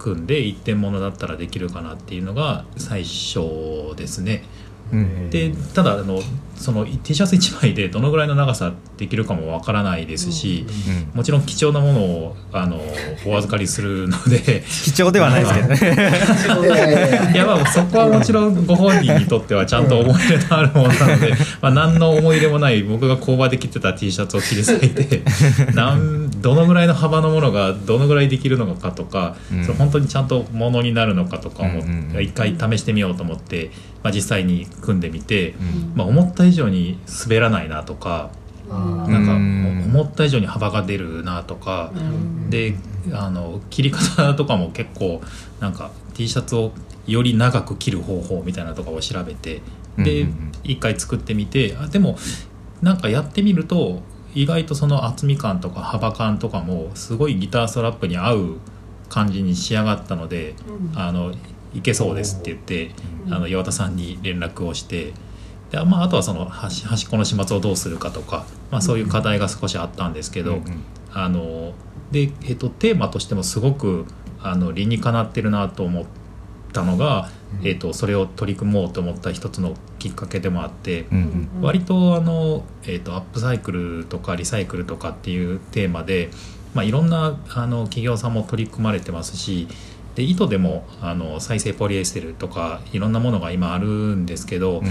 [0.00, 4.44] 組んで一点物だったらできるかなっていうのが最初ですね。
[4.92, 6.20] うんでただあの
[6.60, 10.66] その T シャツ1枚でどのぐらいの長さできるかもわからないですし、
[11.12, 11.16] うん。
[11.16, 12.80] もちろん貴重なものをあの
[13.26, 14.62] お預かりするので。
[14.84, 17.32] 貴重ではないですけどね。
[17.34, 17.36] い。
[17.36, 25.22] やまあそこはもちろんご本人にとってはちゃんと思い入れのあるものなので、 まあ、何の思い入れもない僕が工場で着てた T シャツを切り裂いて
[25.74, 29.64] なんどのぐらいの幅のものがどのぐらいできるのかとか、うん。
[29.64, 32.22] それ本当にちゃんとものになるのかとか思って、うんうんうん。
[32.22, 33.70] 一回試してみようと思って、
[34.02, 35.92] まあ、実際に組んでみて、うん。
[35.94, 38.30] まあ、思った以上に滑らないなとか
[38.68, 41.92] なんか思った以上に幅が出るなとか。
[42.50, 42.76] で
[43.12, 45.22] あの切り方とかも結構
[45.58, 46.72] なんか T シャツを
[47.06, 49.62] より長く切る方法みたいなとかを調べて
[49.96, 52.18] でうんうんうん一回作ってみてあでも
[52.82, 54.02] なんかやってみると
[54.34, 58.56] 意外とその厚み感とか幅感とかもすごいギターストラップに合う
[59.08, 60.54] 感じに仕上がったので
[60.94, 61.32] あの
[61.74, 62.94] いけそうですって言って
[63.30, 65.12] あの岩田さんに連絡をして
[65.70, 70.56] で、まあ、あとはその端端っこの始末をどうするかとか、まあ、そういう課題が少しあったんですけど。
[70.56, 71.72] うんあの
[72.10, 74.06] で、えっと、テーマとしてもすごく
[74.40, 76.04] あの理にかなってるなと思っ
[76.72, 77.28] たのが、
[77.60, 77.66] うん。
[77.66, 81.62] えっと、それを取り組もうと思った一つのきっかけでもあって、うんうん。
[81.62, 86.30] 割とあの、えっと、アップサイクルとかリサイクルとかっていうテーマで、
[86.74, 89.66] まあ、いろんなあの企業さんも取り組まれてますし
[90.14, 94.86] で糸でもあの再生ポリエステルとかいろんなものが今あるんですけど、うん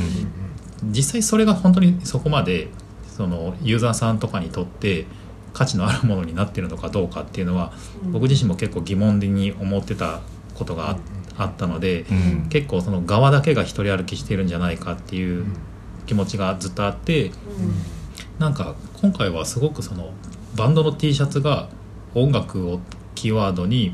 [0.84, 2.68] 実際それが本当にそこまで
[3.08, 5.06] そのユーザーさんとかにとって
[5.54, 7.74] 価値のあるものになってるのかどうかっていうのは
[8.12, 10.22] 僕自身も結構疑問に思ってた
[10.56, 10.98] ことがあ
[11.38, 12.50] あったのでうん。
[12.50, 15.46] 結構その側だけが一人歩きしてるんじゃないかっていう
[16.06, 17.32] 気持ちがずっとあって
[18.40, 20.12] なんか今回はすごくその
[20.56, 21.70] バンドの T シャツが
[22.16, 22.80] 音楽を
[23.16, 23.94] キーワードに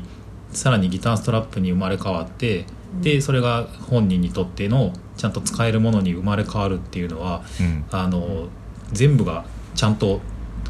[0.52, 2.64] さらにギターストラップに生まれ変わって
[3.00, 7.84] でそれが本人にとってのちゃんと使えるものに生まれ変わるっていうのはうん。
[7.90, 8.48] あの
[8.92, 10.20] 全部がちゃんと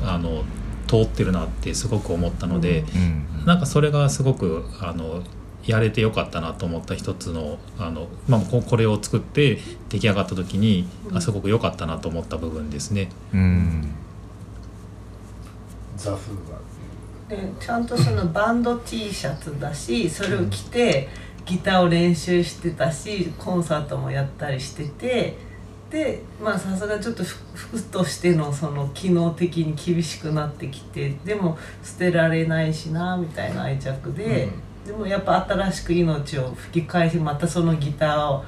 [0.03, 0.45] あの
[0.87, 5.23] 通ってるなってすごく思ったので、うんなんかそれがすごくあの
[5.65, 13.09] やれてよかったなと思った一つのあの、まあ、ここれを作って出来上がった時に、あすごく良かったなと思った部分ですね。
[13.33, 13.89] うん。
[15.97, 16.57] ザフー
[17.59, 21.09] ちゃんとそのバンド T シャツだしそれを着て
[21.47, 25.39] ギターを練習してたしコンサートもやったりしてて
[25.89, 34.51] でまあさすがちょっと服服としてのその機能的に厳しくなってきてでも捨てられないしなみたいな愛着で、
[34.85, 38.45] でもやっぱ新しく命を吹き返しまたそのギターを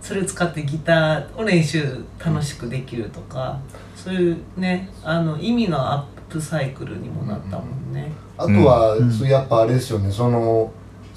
[0.00, 3.60] それを使ってギターを練習楽しくできるとか、
[3.94, 8.10] そういうねあの意味のアップサイクルにもなったもんね。
[8.36, 9.10] あとは、うん。
[9.12, 10.72] そうやっぱあれですよねその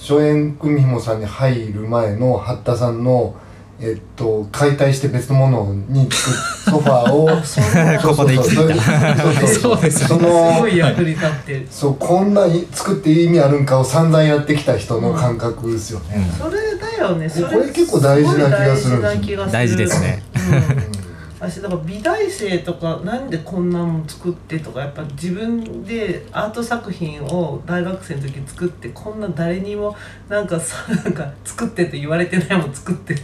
[0.05, 3.35] 初演組紐さんに入る前の八田さんの
[3.79, 6.33] えっと解体して別のものに作っ
[6.65, 7.27] ソファーを
[8.07, 9.17] ここで生きていた。
[9.17, 11.67] そうそうそうですよそすのごい役に立ってる。
[11.71, 17.27] そうこんなに作って意味あるんかを散々やってきた人の感覚ですよね、それだよね。
[17.27, 18.97] それこれ結構大事な気がするんですよ。
[18.97, 19.51] ごい大事な気がする。
[19.51, 20.23] 大事ですね。
[20.89, 20.94] うん
[21.49, 29.95] 私だから美大生とかなんでこんなもん作ってとかやっぱ自分でアート作品を大学生の時作ってこんな誰にも
[30.27, 33.15] なんかさなんか作ってって言われてないもん作って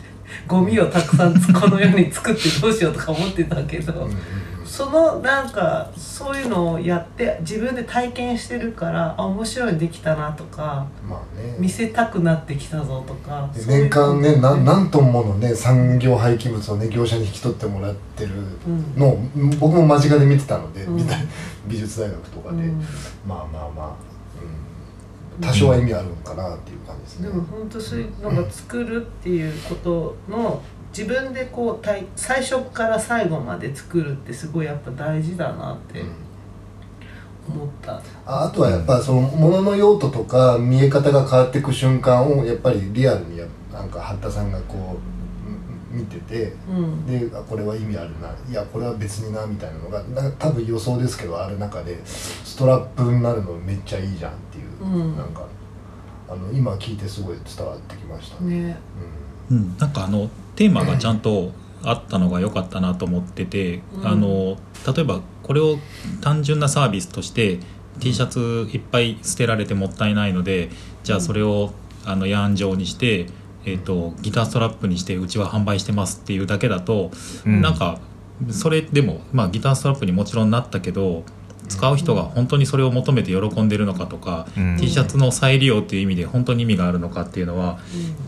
[0.47, 4.07] ゴミをたくさんこの世に作ってどうしようとか思ってたけど、
[4.71, 11.57] そのなんかそういうのをやって自分で体験してるからあ面白いのできたなとかまあね。
[11.59, 18.31] 見せたくなってきたぞとか年間ね何何トンものね産業廃棄物をね業者に引き取ってもらってる
[18.65, 18.95] うん。
[18.97, 19.19] のを
[19.59, 21.05] 僕も間近で見てたので、うん。
[21.67, 22.79] 美術大学とかで、うん。
[23.27, 23.95] まあまあまあ、
[25.37, 27.27] うん、多少は意味あるのかなっていう感じですね。
[27.27, 30.63] でも本当そういうのが作るっていうことの
[30.95, 36.11] 自分でこう体最初から最後まで作るってすごいやっぱ大事だなってうん。
[37.47, 38.01] 思った。
[38.25, 44.97] ああとはやっぱその物の用途とか見え方が変わっていく瞬間をやっぱりリアルにやなんか八田さんがこ
[45.93, 47.05] ううん見ててうん。
[47.05, 55.17] であこれは意味あるないやこれは別になみたいなのがな多分予想ですけどある中でストラップになるのめっちゃいいじゃんっていう、うん。
[55.17, 55.45] なんか
[56.29, 58.63] あの今聞いてすごい伝わってきましたね。
[58.67, 58.77] ね。
[59.49, 61.51] うん、なんかあのテーマがちゃんと
[61.83, 64.07] あったのが良かったなと思ってて、うん。
[64.07, 64.57] あの
[64.95, 65.77] 例えばこれを
[66.21, 67.59] 単純なサービスとして
[67.99, 70.69] T シャツいっぱい捨てられてもったいないので
[71.03, 71.71] じゃあそれを
[72.05, 73.27] あのヤーン状にして、
[73.65, 77.11] えー、とギターストラップにしてうちは販売してますっていうだけだと、
[77.45, 77.61] うん。
[77.61, 77.99] なんか
[78.49, 81.23] それでも、まあ、ギターストラップにもちろんなったけど
[81.71, 84.77] 使う人が本当にそれを求めて喜んでるのかとか、うん。
[84.77, 87.79] T シャツの再利用っていう意味で本当に意味があるのかっていうのは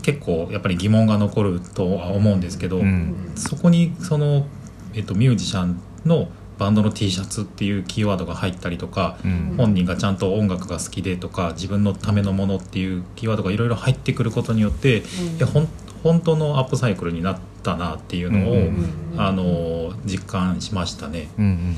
[0.02, 3.32] 結構やっぱり疑問が残るとは思うんですけど、うん。
[3.36, 4.46] そこにその、
[4.94, 6.28] えっと、ミュージシャンの
[6.58, 9.54] バンドの T シャツっていうキーワードが入ったりとか、うん。
[9.56, 15.02] 本人がちゃんと音楽が好きでとか自分のためのものっていうキーワードがいろいろ入ってくることによって、い
[15.38, 15.68] やほん
[16.02, 21.28] 本当のアップサイクルになったなっていうのを、うんうんあの実感しましたね。
[21.38, 21.76] うんうん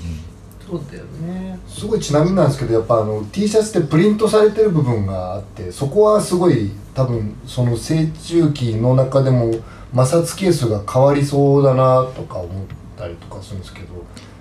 [0.68, 1.58] そうだよね。
[1.68, 9.52] すごいちなみになんですけどやっぱあの T シャツってプリントされてる部分があってそこはすごい多分その成中期の中でも
[9.94, 13.88] 摩擦係数が変わりそうだなとか思ったりとかするんですけど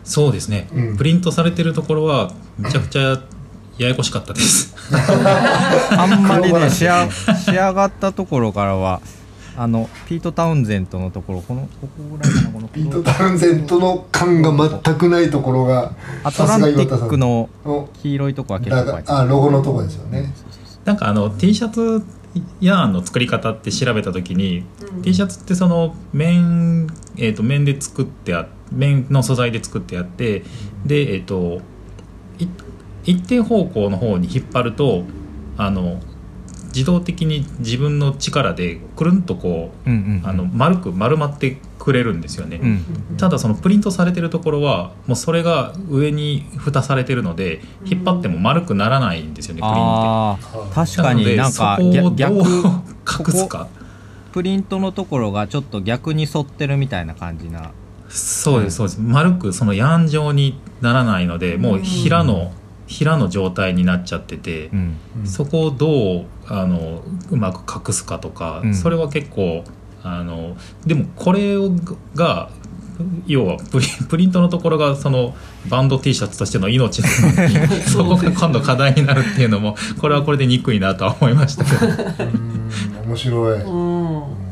[0.03, 3.19] そうですね、うんプリントされてるところはめちゃくちゃ
[3.77, 4.73] ややこしかったです。
[4.95, 9.01] あんまりね仕上がったところからは
[9.57, 11.87] あのピート・タウンゼントのところこのここ
[12.17, 12.67] ぐらいかなこの。
[12.67, 14.51] ピート・タウンゼントの感が
[14.83, 15.93] 全くないところが
[16.23, 20.33] アトランティックのの黄色いとこは結構あロゴのとこですよね。
[20.83, 22.03] なんかあの T シャツ
[22.59, 25.01] ヤーンの作り方って調べた時に、うん。
[25.01, 26.87] T シャツってその綿,、
[27.17, 30.43] えー、と綿で作ってあ綿の素材で作ってあって
[30.85, 31.61] でえっ、と
[32.39, 32.47] い
[33.05, 35.03] 一定方向の方に引っ張ると
[35.57, 36.01] あの
[36.67, 42.59] 自動的に自分の力でくるんとこうあの丸く丸まってくれるんですよね。
[42.61, 43.17] うん。
[43.17, 49.75] ただそのプリントされてるところはもうそれが上に蓋されてるので引っ張っても丸くならないんですよね、プリン
[50.33, 50.75] って。
[50.75, 53.67] 確かになんか逆どう逆隠すか。
[54.31, 57.71] プリントのところがちょっと逆に沿ってるみたいな感じな。
[58.09, 59.01] そうですそうです。
[59.01, 62.51] 丸くそのヤン状にならないのでもう平の
[62.87, 64.97] 平の状態になっちゃっててう、ん。
[65.21, 65.27] うん。
[65.27, 68.75] そこをどうあのうまく隠すかとか、うん。
[68.75, 69.63] そそれは結構
[70.03, 70.55] あの
[70.85, 71.71] でもこれを
[72.13, 72.49] が
[73.25, 75.35] 要はプリプリントのところがその
[75.69, 81.87] バンド T シャツとしての命なのに そこが今度課題になるっていうのもこれはこれで憎いなとは思いましたけど。
[81.87, 83.09] うん。
[83.09, 84.44] 面白い。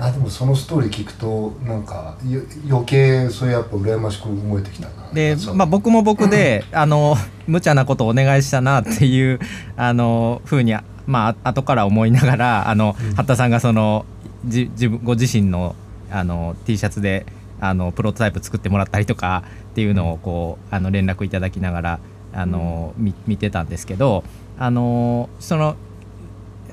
[0.00, 0.04] うん。
[0.04, 5.12] あでもそのストーリー聞くとなんかよ余計それやっぱ羨ましく思えてきたな。
[5.12, 9.38] でまあ僕も僕であの無茶なことをお願いしたなっていう
[9.76, 10.74] あのふうに
[11.06, 14.06] まあ後から思いながらあのうん八田さんがその
[14.46, 15.74] じ自分ご自身の
[16.10, 17.26] あの T シャツで
[17.60, 22.00] あのプロトタイプ作ってもらったりとかっていうのをこうあの連絡いただきながら
[22.32, 24.22] あの、み見てたんですけど
[24.58, 25.76] あのその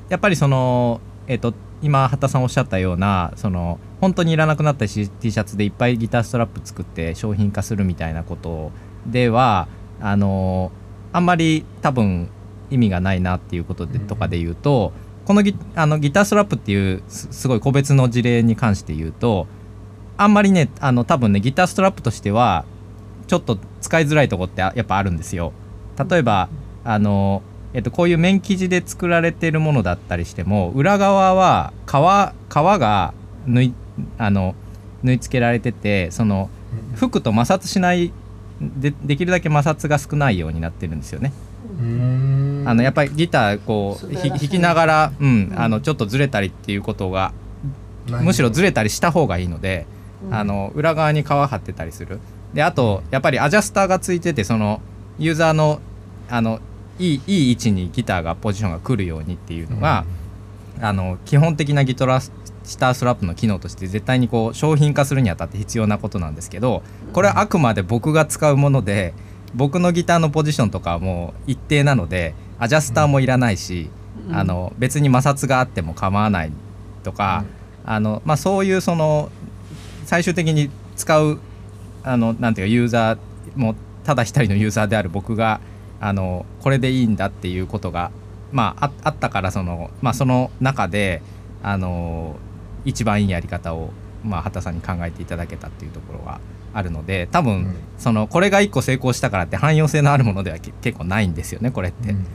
[0.10, 8.72] やっぱりそのえっ、と今畑さんおっしゃったようなその本当にいらなくなった T シャツでいっぱいギターストラップ作って商品化するみたいなこと
[9.06, 9.68] では
[10.02, 10.72] あの
[11.14, 12.30] あんまり多分
[12.70, 14.92] 意味がないなっていうことでとかで言うと
[15.26, 19.48] このギあのギターストラップっていうすごい個別の事例に関して言うと
[20.18, 22.66] あんまりねあの多分ねギターストラップとしては
[23.28, 25.54] ちょっと使いづらいとこってやっぱあるんですよ。
[26.10, 26.50] 例えば
[26.88, 27.42] あの、
[27.78, 33.14] えっと、こういう面生地で作られてるものだったりしても裏側は皮皮が
[33.46, 33.74] 縫い
[34.18, 34.56] あの
[35.04, 36.50] 縫い付けられててその
[36.96, 38.12] 服と摩擦しない
[38.60, 41.32] でできるだけ摩擦が少ないようになってるんですよね。
[42.66, 47.32] あのやっぱりギターこう弾きながら、うんうんあのちょっとずれたりっていうことが
[48.08, 49.86] むしろずれたりした方がいいので、
[50.26, 50.34] うん。
[50.34, 52.20] あの裏側に皮張ってたりする。
[52.56, 54.82] であとやっぱりアジャスターがついててその
[55.20, 55.80] ユーザーの
[56.28, 56.60] あの
[57.00, 60.06] いいいい位置にギターがポジションが来るようにっていうのが、
[60.82, 62.32] あの基本的なギトラス
[62.78, 66.84] ターストラップの機能として絶対にこう商品化するにあたって必要なことなんですけど
[67.14, 69.14] これはあくまで僕が使うもので
[69.56, 73.90] 僕のギターのポジションとかはもう一定なのでアジャスターもいらないし、
[74.28, 74.36] うん。
[74.36, 76.52] あの別に摩擦があっても構わない
[77.04, 77.46] とか、
[77.86, 79.30] あのまあ、そういうその
[80.06, 81.40] 最終的に使う
[82.04, 83.18] あのなんていうかユーザー
[83.56, 85.62] もただ一人のユーザーである僕が
[86.00, 88.12] あのこれでいいんだっていうことが、
[88.52, 91.22] まあ、ああったからその,、まあ、その中で
[91.64, 92.36] あの
[92.86, 93.92] 一番いいやり方を、
[94.24, 96.40] まあ、畑さんに考えていただけたっていうところが
[96.74, 97.76] あるので多分、うん。
[97.98, 102.12] そのこれが一個成功したからって汎用性のあるものではけ結構ないんですよねこれって。
[102.12, 102.26] うん。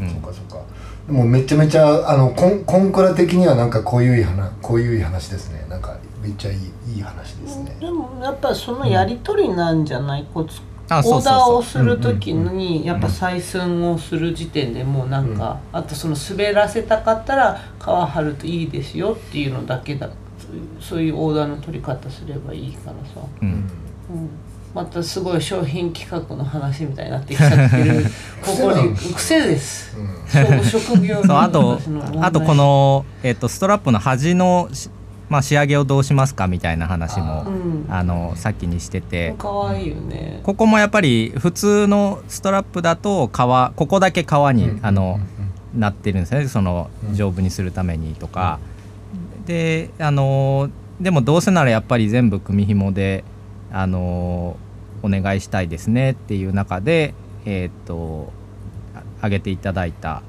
[0.00, 0.10] うん。
[0.10, 0.64] そうかそうか。
[1.06, 5.64] でもめちゃめちゃあのコンコンクラ的にはなんかこういういい話こういう話ですね。
[5.68, 6.58] なんかめっちゃいい
[6.96, 7.76] いい話ですね。
[7.78, 20.10] でもやっぱそのやり取りなんじゃない、こうつあそうオーダーをする時うんうんにやっぱ採寸をする時点でもうなんか、あとその滑らせたかったら皮張るといいですよっていうのだけだ
[20.80, 23.48] そういうオーダーの取り方すればいいからさ、う、ううん。
[23.48, 24.30] んうん、
[24.74, 28.04] またすごい商品企画の話みたいになってきちゃってる。
[28.44, 29.96] ここに癖です。
[29.96, 30.64] うん。
[30.64, 31.80] 職業そうあと
[32.20, 34.90] あとこの、えっとストラップの端のし、
[35.34, 37.86] まあ、仕上げをどうしますかみたいな話もうん。
[37.88, 39.34] あのさっきにしてて。
[39.36, 40.40] 可愛いよね。
[40.44, 44.86] ここもやっぱり普通のストラップだと革ここだけ革に、うん。
[44.86, 45.18] あの
[45.76, 46.46] なってるんですね。
[46.46, 47.14] そのうん。
[47.16, 48.60] 丈夫にするためにとか、
[49.44, 50.70] であの
[51.00, 53.24] でもどうせならやっぱり全部組紐で
[53.72, 54.56] あの
[55.02, 57.12] お願いしたいですねっていう中で
[57.44, 58.32] えっ、と
[58.94, 60.22] あ挙げていただいた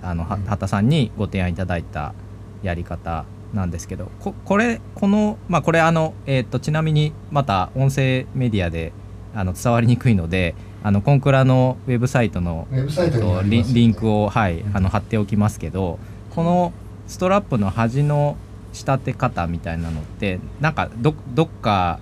[0.00, 0.44] あのはうん。
[0.44, 2.14] 畑さんにご提案いただいた
[2.62, 8.92] やり方なんですけどここれこのまあこれあの、えー、とちなみにまた音声メディアで
[9.34, 15.98] あの伝わりにくいのであのコンクラのウェブサイトのウェブサイトリンリンクを、はいうんあの貼っておきますけど
[16.30, 16.72] この
[17.06, 18.36] ストラップの端の
[18.72, 21.98] 仕立て方みたいなのってなんかどどっか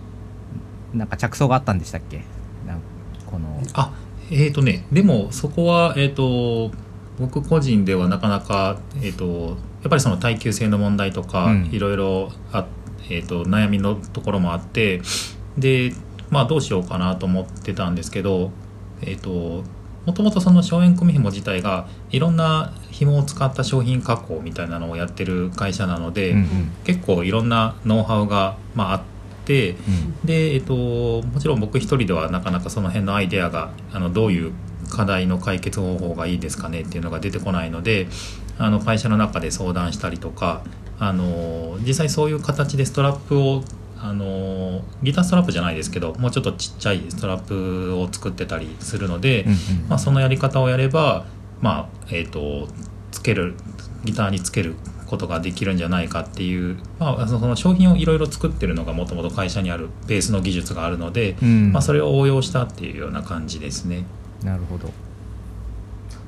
[0.93, 2.23] なんか着想があったんでしたっけ？
[2.67, 2.81] なん
[3.27, 3.61] この。
[3.75, 3.93] あ
[4.31, 6.71] えーとねでもそこはえっ、と
[7.19, 11.69] 僕個人ではなかなかえっ、とやっぱりその耐久性の問題とか、うん。
[11.73, 12.67] いろいろあ、
[13.09, 15.03] えー、と悩みのところもあって
[15.59, 15.93] で
[16.31, 18.51] まあどうしようかなと思ってたんですけど
[19.03, 19.63] えっ、と
[20.07, 26.45] もともとその省エン組紐自体がいろんな紐を使った商品加工みたいなのをやってる会社なので、うんうん。
[26.85, 29.03] 結構いろんなノウハウが、まあ、あっ
[29.45, 30.27] てうん。
[30.27, 34.53] で、えっと、もちろん僕一人ではなかなかその辺のアイデアがあのどういう
[34.91, 38.07] 課題の解決方法がいいですかねっていうのが出てこないので
[38.59, 40.63] あの会社の中で相談したりとか
[40.99, 43.63] あの実際そういう形でストラップを
[43.99, 49.57] あのギターストラップじゃないですけどもうちょっとちっちゃいストラップを作ってたりするので、うんうん。
[49.89, 51.25] まあ、そのやり方をやれば、
[51.63, 52.69] まあえー、と
[53.13, 53.55] つける
[54.05, 54.75] ギターにつける
[55.07, 61.73] ことができるんじゃないかっていう、まあ、その商品をいろいろ作ってるのがもともと会社にあるベースの技術があるので、うん。
[61.73, 64.05] まあ、それを応用したっていうような感じですね。
[64.43, 64.91] なるほど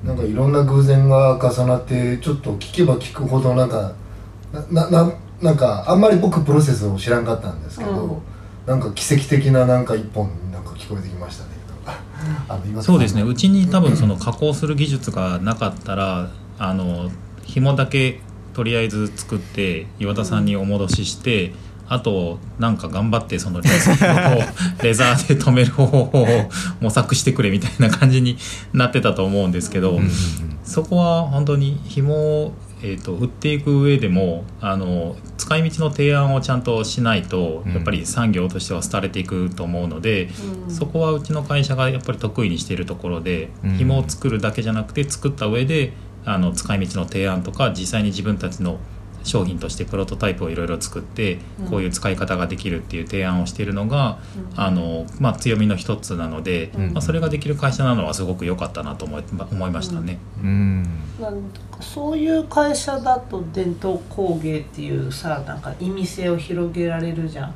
[0.05, 3.93] なんかいろんな偶然が重なってちょっと聞けば聞くほどなんか
[4.53, 8.23] ななななんかあんまり僕プロセスを知らんかったんですけど、うん。
[8.67, 11.51] なんか奇跡的ななんか一本なんか聞こえてきましたね。
[12.83, 13.23] そうですね。
[13.23, 17.11] うちに多分その加工する技術がなかったらあの
[17.45, 18.21] 紐だけ
[18.55, 21.53] とりあえず作って岩田さんにお戻しして、
[21.89, 24.43] あとなんか頑張ってそのレザーを
[24.83, 26.27] レザーで止める方法を
[26.81, 28.37] 模索してくれみたいな感じに
[28.73, 30.11] なってたと思うんですけど、うんうん
[30.67, 37.73] そこは本当に紐を、えー、と売っていく上でもあの使い道の提案をちゃんとしないと、うん。
[37.73, 40.29] やっぱり産業としては廃れていくと思うので、
[40.65, 40.71] うん。
[40.71, 43.77] そこはうちの会社がやっぱり得意にしているところで、うん。
[43.77, 45.93] 紐を作るだけじゃなくて作った上で
[46.25, 48.81] あの使い道の提案とか実際に自分たちの
[49.27, 51.67] 商品としてプロトタイプをいろいろ作ってうん。
[51.69, 54.19] こういう使い方ができるっていう提案をしているのが
[54.57, 56.93] あの、まあ、強みの一つなので、うん。
[56.93, 60.19] まあ、それができる会社なのはすごく良かったなと思い思いましたね。
[60.43, 60.83] うん。
[61.21, 67.55] なんかそういう会社だと伝統工芸っていうさなんか意味性を広げられるじゃん、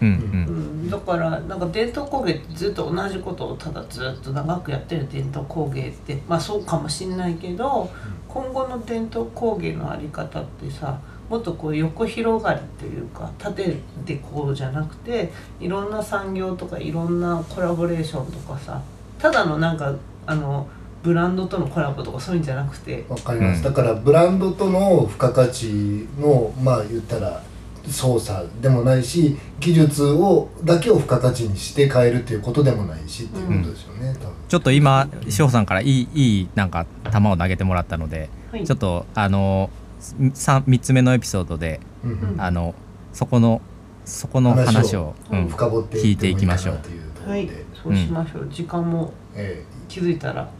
[0.00, 0.86] うんううん。
[0.86, 7.90] ん、だからなんか伝統工芸ってずっと同じことをただずっと長くやってる伝統工芸ってまあそうかもしんないけど
[8.38, 18.80] 今後の伝統工芸のあり方ってさもっとこう横広がりというか縦でこうじゃなくていろんな産業とかいろんなコラボレーションとかさ
[19.18, 19.92] ただのなんか
[20.24, 20.68] あの
[21.02, 23.04] ブランドとのコラボとかそういうんじゃなくて。
[23.08, 27.42] わかります、だからブランドとの付加価値のまあ言ったら
[27.90, 34.34] 操作でもないし技術をだけを付加価値にして変えるっていうことでもないしっていうことですよね、多分。
[34.48, 38.64] ちょっと今志保さんからいいいいなんか球を投げてもらったのではい。
[38.64, 39.70] ちょっとあの
[40.00, 42.40] 3, 三つ目のエピソードでうんうん。
[42.40, 42.74] あの
[43.12, 43.60] そこの
[44.04, 45.48] そこの話を、うん。
[45.48, 47.50] 深掘って聞いていきましょうっていうところで、はい。
[47.82, 49.64] そうしましょう、時間もえ。
[49.88, 50.50] 気づいたら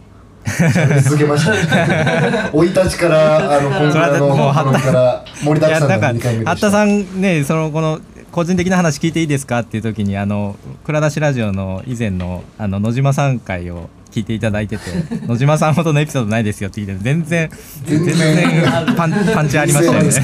[1.03, 2.51] 続けましたね。
[2.53, 6.71] 生い立ちからあの今回のもうこのから盛りだくさんのなんか2回目でした。
[6.71, 14.83] さんねそのこの個人的な話聞いていいですかっていう時にあの蔵出しラジオの以前のあの野島さん会を聞いていただいてて
[15.27, 17.51] 野島さんほどのエピソードないですよって聞いて全然
[17.85, 20.11] 全全然然パンパンチありましたよね。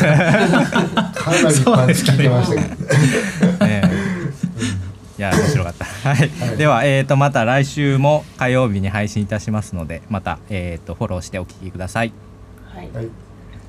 [1.14, 2.68] かなりパンチ効いてましたけ
[3.58, 3.66] ど。
[3.66, 3.82] ね。
[5.16, 6.28] いや面白かった、はい。
[6.28, 6.56] はい。
[6.56, 12.12] では、えー、とまた来週も火曜日に配信いたしますのでまた、えー、とフォローしてお聞きください。
[12.66, 13.08] はい、はい。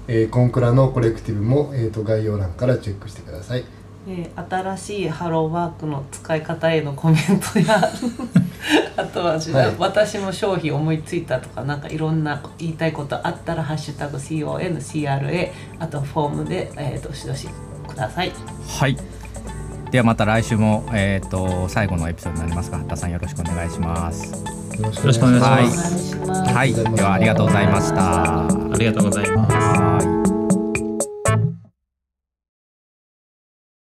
[0.07, 3.63] えー、コンクラのコレクティブも、えー、と概要欄からチェックしてください。
[4.07, 7.81] えー新しいハローワークの使い方へのコメントや
[8.97, 9.75] あとは、はい。
[9.79, 17.47] 私も商品思いついたとかなんかいろんな言いたいことあったら「ハッシュタグ #CONCRA」あとフォームで、えー、どしどし
[17.87, 18.31] ください。
[18.67, 18.95] はい
[19.95, 24.43] ではまた来週も、えー、と最後のエピソードになりますが八田さんよろしくお願いします。
[24.77, 25.71] よろしくお願いしはいお願い。
[25.71, 26.53] します。
[26.53, 26.73] はい。
[26.73, 28.45] ではありがとうございました。
[28.45, 29.55] ありがとうございます。
[29.55, 30.34] はい